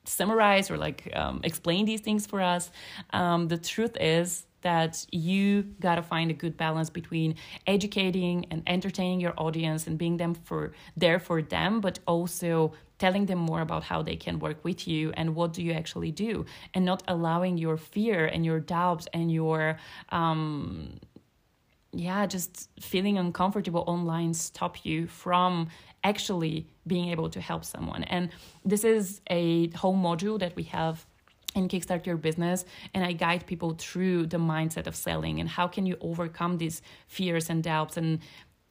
summarize 0.06 0.72
or 0.72 0.78
like 0.78 1.10
um, 1.14 1.42
explain 1.44 1.86
these 1.86 2.02
things 2.02 2.26
for 2.26 2.42
us. 2.42 2.72
Um, 3.12 3.48
the 3.48 3.58
truth 3.58 3.98
is 4.00 4.46
that 4.66 5.06
you 5.12 5.62
got 5.80 5.96
to 5.96 6.02
find 6.02 6.32
a 6.32 6.34
good 6.34 6.58
balance 6.58 6.90
between 6.90 7.36
educating 7.68 8.46
and 8.50 8.64
entertaining 8.66 9.20
your 9.20 9.34
audience 9.38 9.86
and 9.86 9.96
being 9.96 10.18
them 10.18 10.34
for 10.34 10.74
there 10.98 11.20
for 11.20 11.44
them 11.44 11.80
but 11.80 12.00
also 12.08 12.74
telling 12.98 13.28
them 13.28 13.38
more 13.38 13.62
about 13.62 13.84
how 13.84 14.02
they 14.02 14.16
can 14.16 14.40
work 14.40 14.64
with 14.64 14.88
you 14.88 15.12
and 15.18 15.36
what 15.36 15.54
do 15.54 15.62
you 15.62 15.72
actually 15.72 16.12
do 16.12 16.46
and 16.74 16.84
not 16.84 17.04
allowing 17.08 17.60
your 17.60 17.78
fear 17.78 18.26
and 18.26 18.44
your 18.44 18.60
doubts 18.60 19.08
and 19.14 19.32
your 19.32 19.78
um 20.10 21.00
yeah 21.94 22.26
just 22.26 22.68
feeling 22.82 23.20
uncomfortable 23.20 23.84
online 23.86 24.34
stop 24.34 24.84
you 24.84 25.06
from 25.06 25.68
actually 26.06 26.68
being 26.86 27.10
able 27.10 27.30
to 27.30 27.42
help 27.42 27.64
someone. 27.66 28.04
And 28.04 28.30
this 28.64 28.84
is 28.84 29.22
a 29.30 29.70
whole 29.72 29.98
module 30.10 30.38
that 30.40 30.56
we 30.56 30.64
have 30.64 31.06
in 31.56 31.68
Kickstart 31.68 32.06
Your 32.06 32.18
Business. 32.18 32.66
And 32.94 33.04
I 33.04 33.14
guide 33.14 33.48
people 33.48 33.72
through 33.78 34.28
the 34.28 34.38
mindset 34.38 34.88
of 34.88 34.96
selling 34.96 35.40
and 35.40 35.50
how 35.50 35.68
can 35.68 35.86
you 35.86 35.98
overcome 36.02 36.58
these 36.58 36.82
fears 37.08 37.50
and 37.50 37.64
doubts 37.64 37.98
and 37.98 38.20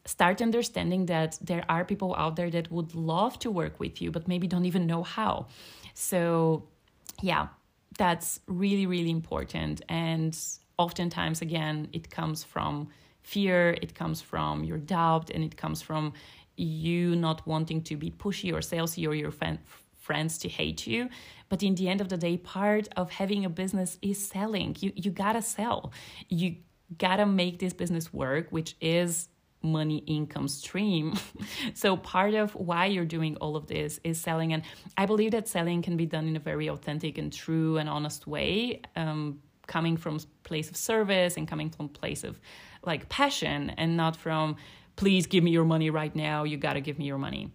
start 0.06 0.42
understanding 0.42 1.06
that 1.06 1.38
there 1.40 1.64
are 1.68 1.84
people 1.84 2.14
out 2.16 2.36
there 2.36 2.50
that 2.50 2.70
would 2.70 2.94
love 2.94 3.38
to 3.38 3.50
work 3.50 3.80
with 3.80 4.00
you, 4.02 4.10
but 4.10 4.28
maybe 4.28 4.46
don't 4.46 4.66
even 4.66 4.86
know 4.86 5.02
how. 5.02 5.46
So, 5.94 6.68
yeah, 7.22 7.48
that's 7.98 8.40
really, 8.46 8.86
really 8.86 9.10
important. 9.10 9.82
And 9.88 10.38
oftentimes, 10.76 11.40
again, 11.40 11.88
it 11.92 12.10
comes 12.10 12.44
from 12.44 12.88
fear, 13.22 13.76
it 13.80 13.94
comes 13.94 14.20
from 14.20 14.64
your 14.64 14.78
doubt, 14.78 15.30
and 15.30 15.42
it 15.42 15.56
comes 15.56 15.80
from 15.80 16.12
you 16.56 17.16
not 17.16 17.46
wanting 17.46 17.82
to 17.82 17.96
be 17.96 18.10
pushy 18.10 18.52
or 18.52 18.58
salesy 18.58 19.08
or 19.08 19.14
your 19.14 19.30
fan, 19.30 19.58
friends 20.04 20.38
to 20.38 20.48
hate 20.48 20.86
you. 20.86 21.08
But 21.48 21.62
in 21.62 21.74
the 21.74 21.88
end 21.88 22.00
of 22.00 22.08
the 22.08 22.16
day, 22.16 22.36
part 22.36 22.88
of 22.96 23.10
having 23.10 23.44
a 23.44 23.50
business 23.50 23.98
is 24.02 24.24
selling. 24.26 24.76
You 24.80 24.92
you 24.94 25.10
gotta 25.10 25.42
sell. 25.42 25.92
You 26.28 26.56
gotta 26.98 27.26
make 27.26 27.58
this 27.58 27.72
business 27.72 28.12
work, 28.12 28.48
which 28.50 28.76
is 28.80 29.28
money 29.62 29.98
income 30.06 30.46
stream. 30.46 31.14
so 31.74 31.96
part 31.96 32.34
of 32.34 32.54
why 32.54 32.86
you're 32.86 33.04
doing 33.04 33.36
all 33.36 33.56
of 33.56 33.66
this 33.66 33.98
is 34.04 34.20
selling, 34.20 34.52
and 34.52 34.62
I 34.96 35.06
believe 35.06 35.32
that 35.32 35.48
selling 35.48 35.82
can 35.82 35.96
be 35.96 36.06
done 36.06 36.28
in 36.28 36.36
a 36.36 36.40
very 36.40 36.68
authentic 36.68 37.18
and 37.18 37.32
true 37.32 37.78
and 37.78 37.88
honest 37.88 38.26
way, 38.26 38.82
um, 38.94 39.40
coming 39.66 39.96
from 39.96 40.20
place 40.42 40.68
of 40.70 40.76
service 40.76 41.36
and 41.38 41.48
coming 41.48 41.70
from 41.70 41.88
place 41.88 42.24
of 42.24 42.38
like 42.84 43.08
passion, 43.08 43.70
and 43.70 43.96
not 43.96 44.16
from 44.16 44.56
please 44.96 45.26
give 45.26 45.42
me 45.44 45.50
your 45.50 45.64
money 45.64 45.90
right 45.90 46.14
now. 46.14 46.44
You 46.44 46.56
got 46.56 46.74
to 46.74 46.80
give 46.80 46.98
me 46.98 47.06
your 47.06 47.18
money. 47.18 47.50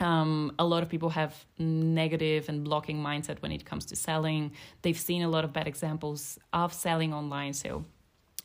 Um, 0.00 0.52
a 0.58 0.64
lot 0.64 0.82
of 0.82 0.88
people 0.88 1.10
have 1.10 1.34
negative 1.58 2.48
and 2.48 2.62
blocking 2.62 2.98
mindset 3.02 3.42
when 3.42 3.50
it 3.50 3.64
comes 3.64 3.84
to 3.86 3.96
selling. 3.96 4.52
They've 4.82 4.98
seen 4.98 5.22
a 5.22 5.28
lot 5.28 5.44
of 5.44 5.52
bad 5.52 5.66
examples 5.66 6.38
of 6.52 6.72
selling 6.72 7.12
online. 7.12 7.52
So, 7.52 7.84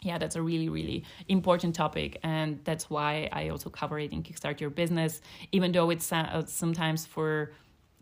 yeah, 0.02 0.18
that's 0.18 0.36
a 0.36 0.42
really, 0.42 0.68
really 0.70 1.04
important 1.28 1.76
topic. 1.76 2.20
And 2.24 2.60
that's 2.64 2.90
why 2.90 3.30
I 3.32 3.50
also 3.50 3.70
cover 3.70 4.00
it 4.00 4.12
in 4.12 4.24
Kickstart 4.24 4.60
Your 4.60 4.72
Business, 4.72 5.22
even 5.52 5.72
though 5.72 5.92
it's 5.92 6.12
uh, 6.12 6.44
sometimes 6.46 7.06
for 7.06 7.52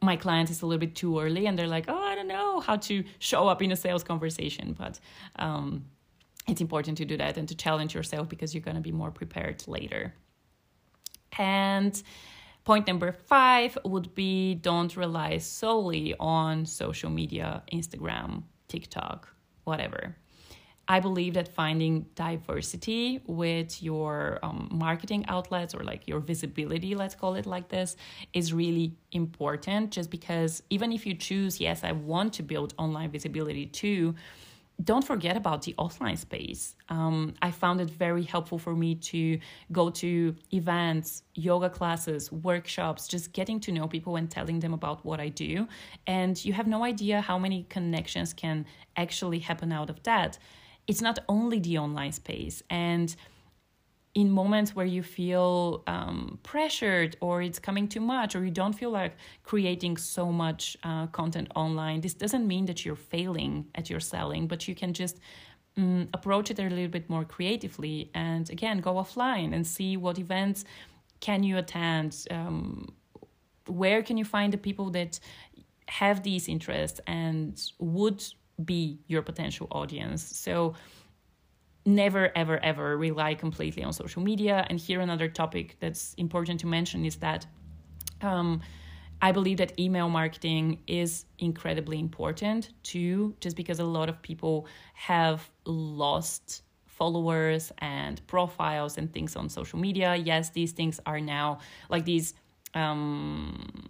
my 0.04 0.16
clients 0.16 0.52
it's 0.52 0.62
a 0.62 0.66
little 0.66 0.80
bit 0.80 0.96
too 0.96 1.20
early 1.20 1.46
and 1.46 1.60
they're 1.60 1.68
like, 1.68 1.86
oh, 1.88 2.04
I 2.04 2.16
don't 2.16 2.28
know 2.28 2.60
how 2.60 2.76
to 2.78 3.04
show 3.20 3.48
up 3.48 3.62
in 3.62 3.72
a 3.72 3.76
sales 3.76 4.04
conversation. 4.04 4.74
But 4.74 5.00
um, 5.36 5.86
it's 6.48 6.62
important 6.62 6.98
to 6.98 7.06
do 7.06 7.18
that 7.18 7.38
and 7.38 7.48
to 7.50 7.56
challenge 7.56 7.94
yourself 7.94 8.28
because 8.28 8.54
you're 8.56 8.64
going 8.64 8.78
to 8.78 8.82
be 8.82 8.92
more 8.92 9.12
prepared 9.12 9.68
later. 9.68 10.14
And 11.38 12.02
Point 12.64 12.86
number 12.86 13.12
five 13.12 13.76
would 13.84 14.14
be 14.14 14.54
don't 14.54 14.96
rely 14.96 15.40
solely 15.40 16.14
on 16.20 16.66
social 16.68 17.10
media, 17.10 17.64
Instagram, 17.74 18.44
TikTok, 18.68 19.28
whatever. 19.64 20.16
I 20.88 21.00
believe 21.00 21.34
that 21.36 21.48
finding 21.48 22.06
diversity 22.16 23.22
with 23.26 23.82
your 23.82 24.40
um, 24.44 24.70
marketing 24.72 25.26
outlets 25.28 25.74
or 25.74 25.84
like 25.84 26.08
your 26.08 26.20
visibility, 26.20 26.94
let's 26.94 27.16
call 27.16 27.36
it 27.36 27.48
like 27.48 27.70
this, 27.70 27.96
is 28.34 28.54
really 28.54 28.94
important. 29.12 29.92
Just 29.92 30.12
because 30.12 30.62
even 30.70 30.92
if 30.92 31.06
you 31.06 31.16
choose, 31.16 31.60
yes, 31.60 31.84
I 31.84 31.94
want 31.94 32.34
to 32.34 32.44
build 32.44 32.76
online 32.78 33.10
visibility 33.10 33.66
too, 33.66 34.14
don't 34.84 35.06
forget 35.06 35.36
about 35.36 35.64
the 35.64 35.76
offline 35.78 36.18
space. 36.18 36.76
Um, 36.90 37.34
I 37.42 37.52
found 37.52 37.82
it 37.82 37.90
very 37.90 38.24
helpful 38.24 38.58
for 38.58 38.76
me 38.76 38.96
to 38.96 39.40
go 39.72 39.90
to 39.90 40.36
events, 40.54 41.24
yoga 41.36 41.70
classes, 41.70 42.32
workshops, 42.32 43.08
just 43.08 43.34
getting 43.34 43.60
to 43.62 43.72
know 43.72 43.88
people 43.88 44.16
and 44.16 44.30
telling 44.30 44.60
them 44.60 44.74
about 44.74 45.06
what 45.06 45.20
I 45.20 45.30
do. 45.30 45.68
And 46.08 46.44
you 46.44 46.54
have 46.54 46.68
no 46.68 46.84
idea 46.84 47.22
how 47.22 47.38
many 47.38 47.66
connections 47.70 48.34
can 48.34 48.66
actually 48.96 49.40
happen 49.40 49.72
out 49.72 49.90
of 49.90 50.02
that. 50.04 50.38
It's 50.88 51.02
not 51.02 51.20
only 51.28 51.60
the 51.60 51.78
online 51.78 52.14
space. 52.14 52.64
And 52.70 53.16
in 54.14 54.30
moments 54.30 54.76
where 54.76 54.86
you 54.86 55.02
feel 55.02 55.84
um, 55.88 56.38
pressured 56.44 57.16
or 57.22 57.42
it's 57.42 57.60
coming 57.60 57.88
too 57.88 58.02
much 58.02 58.36
or 58.36 58.44
you 58.44 58.52
don't 58.52 58.74
feel 58.74 58.90
like 58.90 59.14
creating 59.44 59.96
so 59.98 60.32
much 60.32 60.78
uh, 60.84 61.08
content 61.08 61.48
online 61.56 62.02
this 62.02 62.14
doesn't 62.14 62.46
mean 62.46 62.66
that 62.66 62.86
you're 62.86 62.96
failing 62.96 63.66
at 63.76 63.90
your 63.90 64.00
selling 64.00 64.48
but 64.48 64.68
you 64.68 64.76
can 64.76 64.94
just 64.94 65.20
um, 65.78 66.10
approach 66.14 66.52
it 66.52 66.60
a 66.60 66.64
little 66.64 66.90
bit 66.90 67.10
more 67.10 67.24
creatively 67.24 68.12
and 68.14 68.50
again 68.50 68.80
go 68.80 68.96
offline 68.96 69.54
and 69.54 69.66
see 69.66 69.96
what 69.96 70.20
events 70.20 70.66
can 71.22 71.44
you 71.44 71.58
attend 71.58 72.26
um, 72.32 72.94
where 73.68 74.02
can 74.02 74.18
you 74.18 74.26
find 74.26 74.52
the 74.52 74.58
people 74.58 74.90
that 74.90 75.20
have 75.88 76.24
these 76.24 76.48
interests 76.48 77.00
and 77.08 77.72
would 77.80 78.24
be 78.64 79.00
your 79.08 79.22
potential 79.22 79.68
audience. 79.72 80.24
So 80.24 80.74
never 81.86 82.32
ever 82.36 82.64
ever 82.64 82.98
rely 82.98 83.34
completely 83.34 83.84
on 83.84 83.94
social 83.94 84.22
media. 84.22 84.66
And 84.70 84.80
here 84.80 85.02
another 85.02 85.28
topic 85.28 85.78
that's 85.80 86.14
important 86.16 86.60
to 86.62 86.68
mention 86.68 87.06
is 87.06 87.16
that 87.18 87.46
um, 88.22 88.62
i 89.22 89.32
believe 89.32 89.58
that 89.58 89.80
email 89.80 90.10
marketing 90.10 90.80
is 90.88 91.26
incredibly 91.40 92.00
important 92.00 92.70
too 92.84 93.36
just 93.40 93.56
because 93.56 93.80
a 93.80 93.84
lot 93.84 94.10
of 94.10 94.22
people 94.22 94.68
have 94.94 95.50
lost 95.66 96.64
followers 96.86 97.72
and 97.80 98.22
profiles 98.28 98.98
and 98.98 99.12
things 99.12 99.36
on 99.36 99.50
social 99.50 99.80
media. 99.80 100.16
Yes 100.16 100.50
these 100.52 100.72
things 100.72 101.00
are 101.06 101.20
now 101.20 101.60
like 101.90 102.06
these 102.06 102.36
um, 102.74 103.90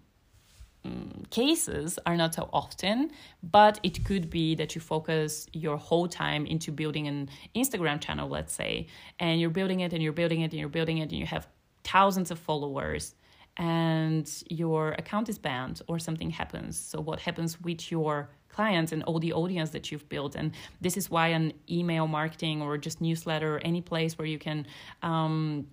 Cases 1.30 2.00
are 2.06 2.18
not 2.18 2.34
so 2.34 2.50
often, 2.52 3.12
but 3.44 3.80
it 3.84 4.04
could 4.04 4.30
be 4.30 4.56
that 4.56 4.76
you 4.76 4.82
focus 4.82 5.48
your 5.54 5.78
whole 5.78 6.08
time 6.08 6.46
into 6.46 6.72
building 6.72 7.08
an 7.08 7.30
Instagram 7.56 8.02
channel, 8.02 8.28
let's 8.28 8.54
say, 8.54 8.88
and 9.20 9.40
you're 9.40 9.52
building 9.52 9.82
it 9.82 9.94
and 9.94 10.02
you're 10.02 10.12
building 10.12 10.42
it 10.42 10.52
and 10.52 10.60
you're 10.60 10.70
building 10.70 10.98
it 10.98 11.04
and 11.04 11.14
you 11.14 11.26
have 11.26 11.48
thousands 11.84 12.32
of 12.32 12.40
followers 12.40 13.16
and 13.58 14.44
your 14.50 14.94
account 14.94 15.30
is 15.30 15.38
banned 15.38 15.82
or 15.88 16.00
something 16.00 16.30
happens. 16.30 16.78
So, 16.78 17.00
what 17.00 17.20
happens 17.20 17.62
with 17.62 17.92
your 17.92 18.30
clients 18.50 18.92
and 18.92 19.04
all 19.04 19.20
the 19.20 19.34
audience 19.34 19.70
that 19.72 19.92
you've 19.92 20.08
built? 20.10 20.36
And 20.36 20.52
this 20.80 20.98
is 20.98 21.10
why 21.10 21.28
an 21.28 21.54
email 21.70 22.08
marketing 22.08 22.62
or 22.62 22.78
just 22.78 23.02
newsletter, 23.02 23.58
or 23.58 23.60
any 23.60 23.82
place 23.82 24.18
where 24.18 24.28
you 24.28 24.40
can 24.40 24.66
um, 25.04 25.68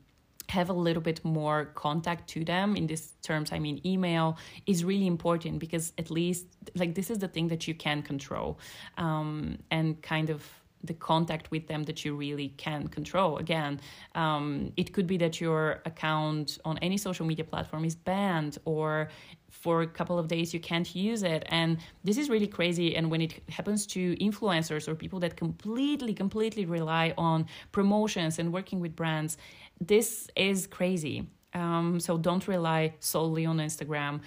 have 0.48 0.70
a 0.70 0.72
little 0.72 1.02
bit 1.02 1.24
more 1.24 1.66
contact 1.74 2.28
to 2.28 2.44
them 2.44 2.76
in 2.76 2.87
these 2.87 3.12
terms 3.22 3.52
i 3.52 3.58
mean 3.58 3.80
email 3.84 4.37
is 4.66 4.84
really 4.84 5.06
important 5.06 5.58
because 5.58 5.92
at 5.98 6.11
least 6.11 6.46
like 6.74 6.94
this 6.94 7.11
is 7.11 7.18
the 7.18 7.28
thing 7.28 7.48
that 7.48 7.68
you 7.68 7.74
can 7.74 8.02
control 8.02 8.58
um, 8.96 9.58
and 9.70 10.00
kind 10.02 10.30
of 10.30 10.42
the 10.84 10.94
contact 10.94 11.50
with 11.50 11.66
them 11.66 11.82
that 11.84 12.04
you 12.04 12.14
really 12.14 12.48
can 12.56 12.88
control. 12.88 13.38
Again, 13.38 13.80
um, 14.14 14.72
it 14.76 14.92
could 14.92 15.06
be 15.06 15.16
that 15.18 15.40
your 15.40 15.82
account 15.84 16.58
on 16.64 16.78
any 16.78 16.96
social 16.96 17.26
media 17.26 17.44
platform 17.44 17.84
is 17.84 17.94
banned, 17.94 18.58
or 18.64 19.08
for 19.50 19.82
a 19.82 19.87
couple 19.87 20.18
of 20.18 20.28
days 20.28 20.52
you 20.52 20.61
can't 20.61 20.94
use 20.94 21.22
it. 21.22 21.42
And 21.48 21.78
this 22.04 22.18
is 22.18 22.28
really 22.28 22.46
crazy. 22.46 22.94
And 22.96 23.11
when 23.11 23.22
it 23.22 23.42
happens 23.48 23.87
to 23.88 24.14
influencers 24.16 24.87
or 24.87 24.94
people 24.94 25.18
that 25.20 25.37
completely, 25.37 26.14
completely 26.14 26.64
rely 26.66 27.14
on 27.16 27.46
promotions 27.72 28.38
and 28.38 28.52
working 28.52 28.78
with 28.78 28.94
brands, 28.94 29.37
this 29.80 30.28
is 30.36 30.66
crazy. 30.66 31.26
Um, 31.54 31.98
so 32.00 32.18
don't 32.18 32.46
rely 32.46 32.94
solely 33.00 33.46
on 33.46 33.58
Instagram. 33.58 34.20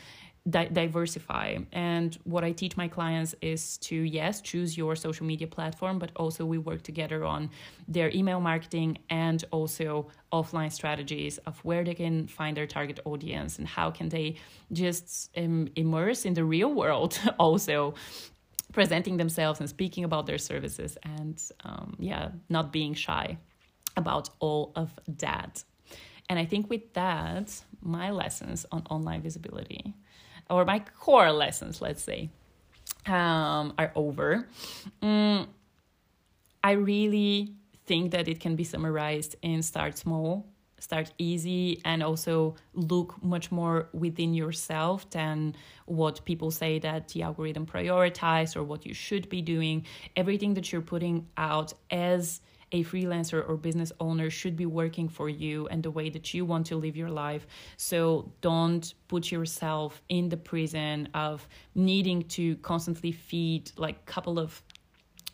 Di- 0.49 0.69
diversify. 0.69 1.57
And 1.71 2.17
what 2.23 2.43
I 2.43 2.51
teach 2.51 2.75
my 2.75 2.87
clients 2.87 3.35
is 3.43 3.77
to, 3.77 3.95
yes, 3.95 4.41
choose 4.41 4.75
your 4.75 4.95
social 4.95 5.23
media 5.23 5.45
platform, 5.45 5.99
but 5.99 6.11
also 6.15 6.45
we 6.45 6.57
work 6.57 6.81
together 6.81 7.23
on 7.23 7.51
their 7.87 8.09
email 8.09 8.41
marketing 8.41 8.97
and 9.11 9.45
also 9.51 10.07
offline 10.33 10.71
strategies 10.71 11.37
of 11.45 11.59
where 11.59 11.83
they 11.83 11.93
can 11.93 12.25
find 12.25 12.57
their 12.57 12.65
target 12.65 12.99
audience 13.05 13.59
and 13.59 13.67
how 13.67 13.91
can 13.91 14.09
they 14.09 14.35
just 14.71 15.29
um, 15.37 15.67
immerse 15.75 16.25
in 16.25 16.33
the 16.33 16.43
real 16.43 16.73
world 16.73 17.19
also 17.37 17.93
presenting 18.73 19.17
themselves 19.17 19.59
and 19.59 19.69
speaking 19.69 20.03
about 20.03 20.25
their 20.25 20.37
services 20.39 20.97
and 21.03 21.39
um, 21.65 21.95
yeah 21.99 22.29
not 22.49 22.71
being 22.71 22.93
shy 22.93 23.37
about 23.97 24.30
all 24.39 24.71
of 24.75 24.93
that. 25.08 25.63
And 26.30 26.39
I 26.39 26.45
think 26.45 26.69
with 26.69 26.93
that, 26.93 27.62
my 27.82 28.12
lessons 28.12 28.65
on 28.71 28.84
online 28.89 29.21
visibility, 29.21 29.93
or 30.49 30.65
my 30.65 30.80
core 30.80 31.32
lessons, 31.32 31.82
let's 31.82 32.04
say, 32.04 32.30
um, 33.06 33.73
are 33.77 33.91
over. 33.95 34.47
Mm, 35.01 35.47
I 36.63 36.71
really 36.71 37.54
think 37.86 38.12
that 38.12 38.27
it 38.27 38.39
can 38.39 38.56
be 38.56 38.63
summarized 38.63 39.36
in 39.41 39.62
start 39.63 39.97
small, 39.97 40.45
start 40.80 41.12
easy, 41.17 41.82
and 41.84 42.04
also 42.04 42.56
look 42.73 43.21
much 43.23 43.51
more 43.51 43.89
within 43.93 44.34
yourself 44.34 45.10
than 45.10 45.56
what 45.86 46.23
people 46.25 46.51
say 46.51 46.80
that 46.80 47.10
the 47.10 47.23
algorithm 47.23 47.65
prioritize 47.65 48.56
or 48.56 48.63
what 48.63 48.86
you 48.86 48.93
should 48.93 49.27
be 49.30 49.41
doing. 49.41 49.86
Everything 50.15 50.54
that 50.54 50.71
you're 50.71 50.82
putting 50.82 51.27
out 51.38 51.73
as 51.89 52.41
a 52.71 52.84
freelancer 52.84 53.47
or 53.47 53.57
business 53.57 53.91
owner 53.99 54.29
should 54.29 54.55
be 54.55 54.65
working 54.65 55.10
for 55.10 55.29
you 55.29 55.67
and 55.67 55.84
the 55.84 55.91
way 55.91 56.10
that 56.10 56.34
you 56.34 56.45
want 56.45 56.65
to 56.67 56.75
live 56.75 56.95
your 56.95 57.10
life. 57.10 57.45
So 57.77 58.31
don't 58.41 58.93
put 59.07 59.31
yourself 59.31 60.01
in 60.10 60.29
the 60.29 60.38
prison 60.38 61.10
of 61.13 61.47
needing 61.75 62.23
to 62.29 62.55
constantly 62.57 63.12
feed 63.12 63.71
like 63.77 63.97
a 63.97 64.12
couple 64.12 64.39
of 64.39 64.62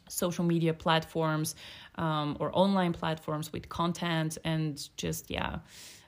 social 0.10 0.44
media 0.44 0.74
platforms 0.74 1.56
um, 1.96 2.38
or 2.40 2.50
online 2.54 2.94
platforms 2.94 3.52
with 3.52 3.68
content 3.70 4.38
and 4.44 4.90
just 4.98 5.30
yeah 5.30 5.60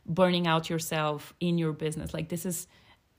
burning 0.06 0.48
out 0.48 0.70
yourself 0.70 1.34
in 1.40 1.58
your 1.58 1.74
business 1.74 2.14
like 2.14 2.30
this 2.30 2.46
is 2.46 2.68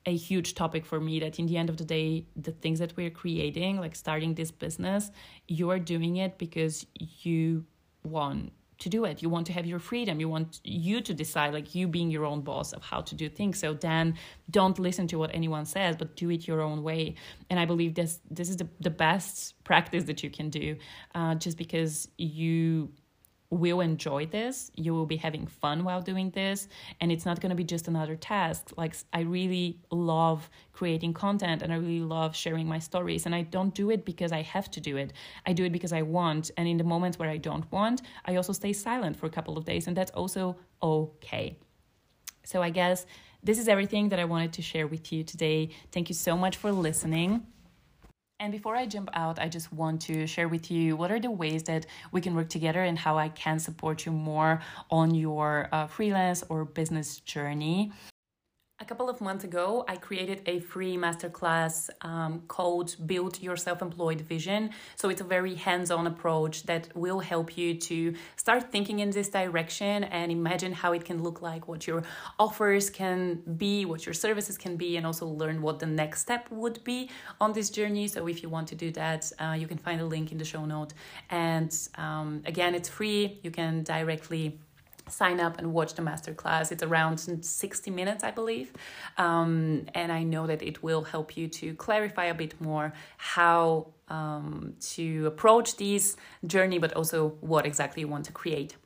a 0.07 0.16
huge 0.16 0.55
topic 0.55 0.87
for 0.87 0.99
me 0.99 1.20
that 1.20 1.38
in 1.38 1.46
the 1.46 1.59
end 1.59 1.68
of 1.68 1.77
the 1.77 1.85
day 1.85 2.25
the 2.35 2.51
things 2.51 2.79
that 2.79 2.96
we're 2.96 3.11
creating 3.11 3.79
like 3.79 3.94
starting 3.94 4.35
this 4.35 4.51
business 4.51 5.11
you 5.46 5.68
are 5.70 5.79
doing 5.79 6.16
it 6.16 6.38
because 6.38 6.87
you 6.96 7.64
want 8.03 8.53
to 8.81 8.89
do 8.89 9.05
it. 9.05 9.23
You 9.23 9.29
want 9.29 9.47
to 9.47 9.53
have 9.53 9.67
your 9.67 9.79
freedom. 9.79 10.21
You 10.21 10.29
want 10.29 10.61
you 10.65 11.03
to 11.03 11.15
decide 11.15 11.53
like 11.53 11.75
you 11.75 11.87
being 11.87 12.11
your 12.11 12.25
own 12.25 12.41
boss 12.41 12.73
of 12.73 12.83
how 12.83 13.03
to 13.03 13.15
do 13.15 13.29
things. 13.29 13.59
So 13.59 13.75
then 13.75 14.15
don't 14.51 14.79
listen 14.79 15.07
to 15.09 15.19
what 15.19 15.31
anyone 15.35 15.67
says 15.67 15.97
but 15.97 16.17
do 16.17 16.31
it 16.31 16.49
your 16.49 16.61
own 16.63 16.83
way. 16.83 17.15
And 17.51 17.61
i 17.61 17.65
believe 17.65 17.95
this 17.95 18.21
this 18.31 18.49
is 18.49 18.57
the, 18.57 18.69
the 18.81 18.91
best 18.91 19.63
practice 19.65 20.05
that 20.05 20.23
you 20.23 20.31
can 20.31 20.49
do 20.49 20.77
uh, 21.15 21.35
just 21.35 21.57
because 21.59 22.09
you 22.17 22.91
will 23.51 23.81
enjoy 23.81 24.27
this. 24.27 24.71
You 24.77 24.95
will 24.95 25.07
be 25.07 25.17
having 25.17 25.47
fun 25.47 25.83
while 25.83 26.01
doing 26.01 26.31
this. 26.31 26.69
And 27.01 27.11
it's 27.11 27.27
not 27.27 27.41
going 27.41 27.51
to 27.51 27.57
be 27.57 27.65
just 27.65 27.89
another 27.89 28.17
task. 28.17 28.73
Like 28.77 28.95
i 29.13 29.21
really 29.21 29.81
love 29.91 30.49
creating 30.73 31.13
content 31.15 31.63
and 31.63 31.73
i 31.73 31.77
really 31.77 32.01
love 32.01 32.35
sharing 32.35 32.67
my 32.67 32.79
stories. 32.79 33.27
And 33.27 33.35
i 33.35 33.43
don't 33.43 33.75
do 33.75 33.91
it 33.91 34.05
because 34.05 34.31
i 34.33 34.43
have 34.43 34.71
to 34.71 34.81
do 34.81 34.97
it. 34.97 35.13
I 35.47 35.53
do 35.53 35.65
it 35.65 35.73
because 35.73 35.93
i 35.93 36.03
want. 36.03 36.51
And 36.57 36.69
in 36.69 36.77
the 36.77 36.85
moments 36.85 37.19
where 37.19 37.29
i 37.29 37.37
don't 37.37 37.71
want 37.73 38.03
i 38.25 38.37
also 38.37 38.53
stay 38.53 38.73
silent 38.73 39.17
for 39.17 39.27
a 39.27 39.31
couple 39.31 39.59
of 39.59 39.64
days. 39.64 39.87
And 39.89 39.97
that's 39.97 40.12
also 40.12 40.57
okay. 40.83 41.59
So 42.45 42.62
i 42.62 42.70
guess 42.70 43.05
this 43.43 43.59
is 43.59 43.68
everything 43.68 44.11
that 44.11 44.20
i 44.20 44.24
wanted 44.24 44.53
to 44.55 44.62
share 44.62 44.87
with 44.87 45.12
you 45.12 45.24
today. 45.24 45.70
Thank 45.91 46.09
you 46.09 46.14
so 46.14 46.37
much 46.37 46.57
for 46.57 46.70
listening 46.70 47.47
and 48.41 48.51
before 48.51 48.74
I 48.74 48.86
jump 48.86 49.11
out, 49.12 49.38
I 49.38 49.49
just 49.49 49.70
want 49.70 50.01
to 50.03 50.26
share 50.26 50.49
with 50.49 50.70
you 50.70 50.97
what 50.97 51.12
are 51.12 51.20
the 51.20 51.30
ways 51.30 51.62
that 51.64 51.84
we 52.11 52.22
can 52.22 52.34
work 52.34 52.49
together 52.49 52.82
and 52.82 52.99
how 52.99 53.18
I 53.18 53.28
can 53.28 53.59
support 53.59 54.07
you 54.07 54.12
more 54.12 54.62
on 54.91 55.14
your 55.14 55.68
uh, 55.72 55.86
freelance 55.86 56.43
or 56.49 56.64
business 56.64 57.20
journey. 57.20 57.93
A 58.83 58.85
couple 58.87 59.11
of 59.11 59.20
months 59.20 59.45
ago, 59.45 59.85
I 59.89 59.97
created 59.97 60.41
a 60.47 60.61
free 60.61 60.97
masterclass 60.97 61.91
um, 62.01 62.45
called 62.49 62.97
Build 63.07 63.39
Your 63.43 63.55
Self 63.55 63.83
Employed 63.83 64.22
Vision. 64.22 64.70
So 64.97 65.11
it's 65.11 65.20
a 65.20 65.24
very 65.24 65.55
hands 65.55 65.91
on 65.91 66.07
approach 66.07 66.62
that 66.62 66.89
will 66.95 67.20
help 67.20 67.59
you 67.59 67.74
to 67.74 68.14
start 68.37 68.72
thinking 68.72 69.01
in 69.01 69.11
this 69.11 69.28
direction 69.28 70.05
and 70.05 70.33
imagine 70.33 70.72
how 70.72 70.95
it 70.95 71.05
can 71.05 71.22
look 71.22 71.43
like, 71.43 71.68
what 71.68 71.87
your 71.87 72.05
offers 72.39 72.89
can 72.89 73.43
be, 73.59 73.85
what 73.85 74.07
your 74.07 74.14
services 74.14 74.57
can 74.57 74.78
be, 74.78 74.97
and 74.97 75.05
also 75.05 75.26
learn 75.26 75.61
what 75.61 75.78
the 75.78 75.87
next 75.87 76.22
step 76.22 76.51
would 76.51 76.83
be 76.83 77.11
on 77.39 77.53
this 77.53 77.68
journey. 77.68 78.09
So 78.09 78.28
if 78.28 78.43
you 78.43 78.49
want 78.49 78.66
to 78.68 78.74
do 78.74 78.91
that, 78.93 79.31
uh, 79.39 79.57
you 79.59 79.66
can 79.66 79.76
find 79.76 80.01
a 80.01 80.07
link 80.07 80.33
in 80.33 80.39
the 80.39 80.45
show 80.47 80.64
note. 80.64 80.95
And 81.28 81.70
um, 81.97 82.41
again, 82.47 82.74
it's 82.74 82.89
free, 82.89 83.41
you 83.43 83.51
can 83.51 83.83
directly 83.83 84.59
sign 85.11 85.41
up 85.41 85.59
and 85.59 85.73
watch 85.73 85.95
the 85.95 86.03
masterclass. 86.03 86.73
It's 86.73 86.83
around 86.83 87.19
60 87.19 87.91
minutes, 87.91 88.25
I 88.25 88.31
believe. 88.31 88.73
Um, 89.19 89.87
and 89.95 90.13
I 90.13 90.23
know 90.23 90.47
that 90.47 90.63
it 90.63 90.83
will 90.83 91.03
help 91.03 91.37
you 91.37 91.49
to 91.49 91.75
clarify 91.75 92.27
a 92.27 92.35
bit 92.35 92.61
more 92.61 92.93
how 93.17 93.89
um, 94.09 94.75
to 94.81 95.27
approach 95.27 95.77
this 95.77 96.17
journey, 96.47 96.79
but 96.79 96.93
also 96.95 97.37
what 97.41 97.67
exactly 97.67 98.01
you 98.01 98.09
want 98.09 98.25
to 98.27 98.33
create. 98.33 98.77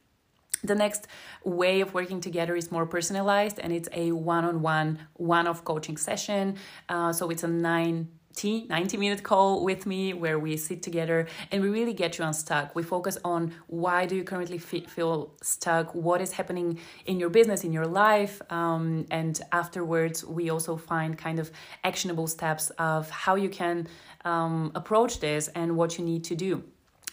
The 0.63 0.75
next 0.75 1.07
way 1.45 1.83
of 1.83 1.93
working 1.93 2.21
together 2.21 2.57
is 2.57 2.73
more 2.73 2.87
personalized 2.87 3.59
and 3.59 3.71
it's 3.71 3.89
a 3.93 4.13
one 4.13 4.47
on 4.47 4.63
one, 4.63 4.99
one 5.13 5.47
off 5.47 5.63
coaching 5.63 5.99
session. 5.99 6.57
Uh, 6.89 7.13
so 7.13 7.29
it's 7.29 7.43
a 7.43 7.49
nine 7.49 8.09
90 8.43 8.97
minute 8.97 9.23
call 9.23 9.65
with 9.65 9.87
me 9.87 10.13
where 10.13 10.39
we 10.39 10.57
sit 10.57 10.83
together 10.83 11.27
and 11.51 11.63
we 11.63 11.69
really 11.69 11.93
get 11.93 12.19
you 12.19 12.25
unstuck. 12.25 12.75
We 12.75 12.83
focus 12.83 13.17
on 13.25 13.55
why 13.69 14.07
do 14.07 14.17
you 14.17 14.25
currently 14.25 14.59
feel 14.59 15.33
stuck, 15.43 15.95
what 15.95 16.21
is 16.21 16.33
happening 16.33 16.79
in 17.07 17.21
your 17.21 17.31
business, 17.31 17.65
in 17.65 17.73
your 17.73 17.87
life, 17.87 18.43
um, 18.51 19.07
and 19.11 19.41
afterwards 19.53 20.25
we 20.25 20.51
also 20.51 20.77
find 20.77 21.17
kind 21.17 21.39
of 21.39 21.51
actionable 21.85 22.27
steps 22.27 22.71
of 22.79 23.09
how 23.11 23.37
you 23.37 23.49
can 23.49 23.87
um, 24.25 24.73
approach 24.75 25.21
this 25.21 25.49
and 25.49 25.77
what 25.77 25.99
you 25.99 26.05
need 26.05 26.25
to 26.25 26.35
do 26.35 26.65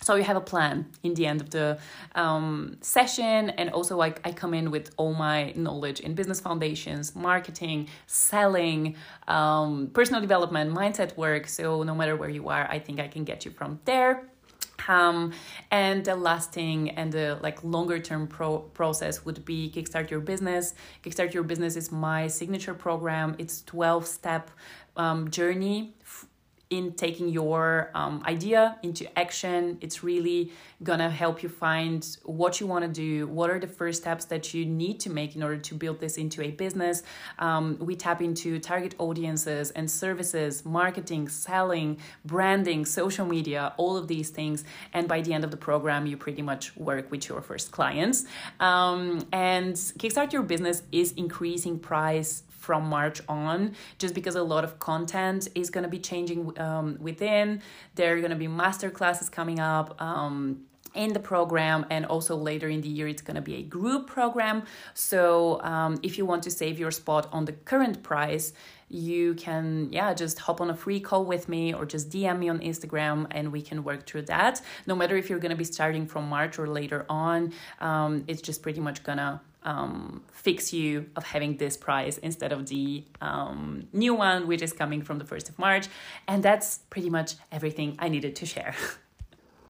so 0.02 0.16
you 0.16 0.24
have 0.24 0.38
a 0.38 0.42
plan 0.42 0.86
in 1.04 1.14
the 1.14 1.26
end 1.26 1.42
of 1.42 1.50
the 1.52 1.78
um, 2.16 2.78
session 2.82 3.52
and 3.52 3.70
also 3.70 3.96
like 3.96 4.20
i 4.26 4.32
come 4.32 4.54
in 4.54 4.72
with 4.72 4.92
all 4.98 5.14
my 5.14 5.54
knowledge 5.56 6.00
in 6.00 6.16
business 6.16 6.40
foundations 6.40 7.16
marketing 7.16 7.88
selling 8.08 8.96
um, 9.28 9.90
personal 9.94 10.20
development 10.20 10.74
mindset 10.74 11.16
work. 11.18 11.48
So 11.48 11.84
no 11.84 11.96
matter 11.96 12.16
where 12.16 12.30
you 12.30 12.50
are 12.50 12.68
i 12.70 12.80
think 12.80 13.00
i 13.00 13.08
can 13.08 13.24
get 13.24 13.46
you 13.46 13.52
from 13.52 13.80
there. 13.86 14.24
Um, 14.88 15.34
and 15.70 16.04
the 16.04 16.16
last 16.16 16.52
thing 16.52 16.90
and 16.92 17.12
the 17.12 17.38
like 17.42 17.64
longer 17.64 18.00
term 18.00 18.28
pro- 18.28 18.60
process 18.60 19.24
would 19.26 19.46
be 19.46 19.72
kickstart 19.74 20.10
your 20.10 20.20
business. 20.20 20.74
Kickstart 21.04 21.34
your 21.34 21.44
business 21.44 21.76
is 21.76 21.92
my 21.92 22.28
signature 22.28 22.74
program. 22.74 23.36
It's 23.38 23.62
12 23.64 24.08
step 24.08 24.50
um, 24.98 25.30
journey 25.30 25.94
in 26.72 26.94
taking 26.94 27.28
your 27.28 27.92
um, 27.94 28.24
idea 28.26 28.78
into 28.82 29.06
action. 29.20 29.78
It's 29.82 30.04
really 30.04 30.52
gonna 30.82 31.10
help 31.10 31.44
you 31.44 31.50
find 31.50 32.18
what 32.24 32.60
you 32.60 32.66
wanna 32.66 32.88
do, 32.88 33.28
what 33.28 33.50
are 33.50 33.60
the 33.60 33.68
first 33.68 34.02
steps 34.02 34.26
that 34.26 34.54
you 34.54 34.66
need 34.66 35.00
to 35.02 35.10
make 35.10 35.36
in 35.36 35.44
order 35.44 35.58
to 35.58 35.76
build 35.76 36.00
this 36.00 36.18
into 36.18 36.42
a 36.42 36.50
business. 36.50 37.04
Um, 37.40 37.78
we 37.80 37.96
tap 37.96 38.22
into 38.22 38.58
target 38.58 38.96
audiences 38.98 39.72
and 39.72 39.92
services, 39.92 40.66
marketing, 40.66 41.28
selling, 41.28 41.98
branding, 42.26 42.86
social 42.86 43.26
media, 43.26 43.74
all 43.76 43.98
of 43.98 44.08
these 44.08 44.30
things. 44.30 44.64
And 44.94 45.10
by 45.10 45.22
the 45.22 45.34
end 45.34 45.44
of 45.44 45.52
the 45.52 45.58
program, 45.58 46.06
you 46.06 46.16
pretty 46.16 46.42
much 46.42 46.76
work 46.78 47.12
with 47.12 47.28
your 47.28 47.42
first 47.42 47.72
clients. 47.72 48.26
Um, 48.62 49.28
and 49.34 49.76
Kickstart 49.76 50.32
Your 50.32 50.44
Business 50.44 50.84
is 50.92 51.12
increasing 51.14 51.80
price 51.80 52.44
from 52.62 52.84
March 52.86 53.22
on, 53.28 53.76
just 53.98 54.14
because 54.14 54.36
a 54.36 54.44
lot 54.44 54.64
of 54.64 54.78
content 54.80 55.48
is 55.56 55.70
going 55.70 55.84
to 55.84 55.90
be 55.90 56.00
changing 56.00 56.58
um, 56.60 56.98
within. 57.00 57.62
There 57.96 58.14
are 58.14 58.20
going 58.20 58.32
to 58.38 58.44
be 58.48 58.48
master 58.48 58.90
classes 58.90 59.30
coming 59.30 59.60
up. 59.60 60.00
Um, 60.02 60.66
in 60.94 61.14
the 61.14 61.20
program 61.20 61.86
and 61.90 62.06
also 62.06 62.36
later 62.36 62.68
in 62.68 62.82
the 62.82 62.90
year 62.90 63.08
it's 63.08 63.22
going 63.22 63.36
to 63.36 63.42
be 63.42 63.56
a 63.56 63.62
group 63.62 64.08
program 64.08 64.64
so 64.94 65.62
um, 65.64 65.98
if 66.04 66.18
you 66.18 66.26
want 66.26 66.44
to 66.44 66.52
save 66.52 66.78
your 66.78 66.92
spot 66.92 67.30
on 67.32 67.46
the 67.46 67.54
current 67.54 68.04
price 68.04 68.52
you 68.90 69.34
can 69.36 69.88
yeah 69.90 70.14
just 70.14 70.38
hop 70.40 70.60
on 70.60 70.70
a 70.70 70.76
free 70.76 71.00
call 71.00 71.24
with 71.24 71.48
me 71.48 71.74
or 71.74 71.86
just 71.86 72.10
dm 72.10 72.40
me 72.40 72.50
on 72.50 72.60
instagram 72.60 73.26
and 73.32 73.50
we 73.54 73.62
can 73.62 73.86
work 73.86 74.06
through 74.06 74.22
that 74.22 74.62
no 74.86 74.94
matter 74.94 75.16
if 75.16 75.30
you're 75.30 75.40
going 75.40 75.52
to 75.52 75.56
be 75.56 75.64
starting 75.64 76.06
from 76.06 76.28
march 76.28 76.60
or 76.60 76.68
later 76.68 77.06
on 77.08 77.54
um, 77.80 78.26
it's 78.28 78.42
just 78.42 78.62
pretty 78.62 78.82
much 78.82 79.02
gonna 79.02 79.40
um, 79.64 80.24
fix 80.32 80.74
you 80.74 81.10
of 81.16 81.24
having 81.24 81.58
this 81.58 81.78
price 81.78 82.18
instead 82.18 82.52
of 82.52 82.68
the 82.68 83.04
um, 83.22 83.88
new 83.94 84.14
one, 84.14 84.48
which 84.48 84.62
is 84.62 84.74
coming 84.74 85.02
from 85.02 85.20
the 85.20 85.26
1st 85.26 85.50
of 85.50 85.60
March. 85.60 85.88
And 86.28 86.44
that's 86.44 86.80
pretty 86.90 87.10
much 87.10 87.36
everything 87.52 87.96
I 88.00 88.10
needed 88.10 88.36
to 88.38 88.46
share. 88.46 88.76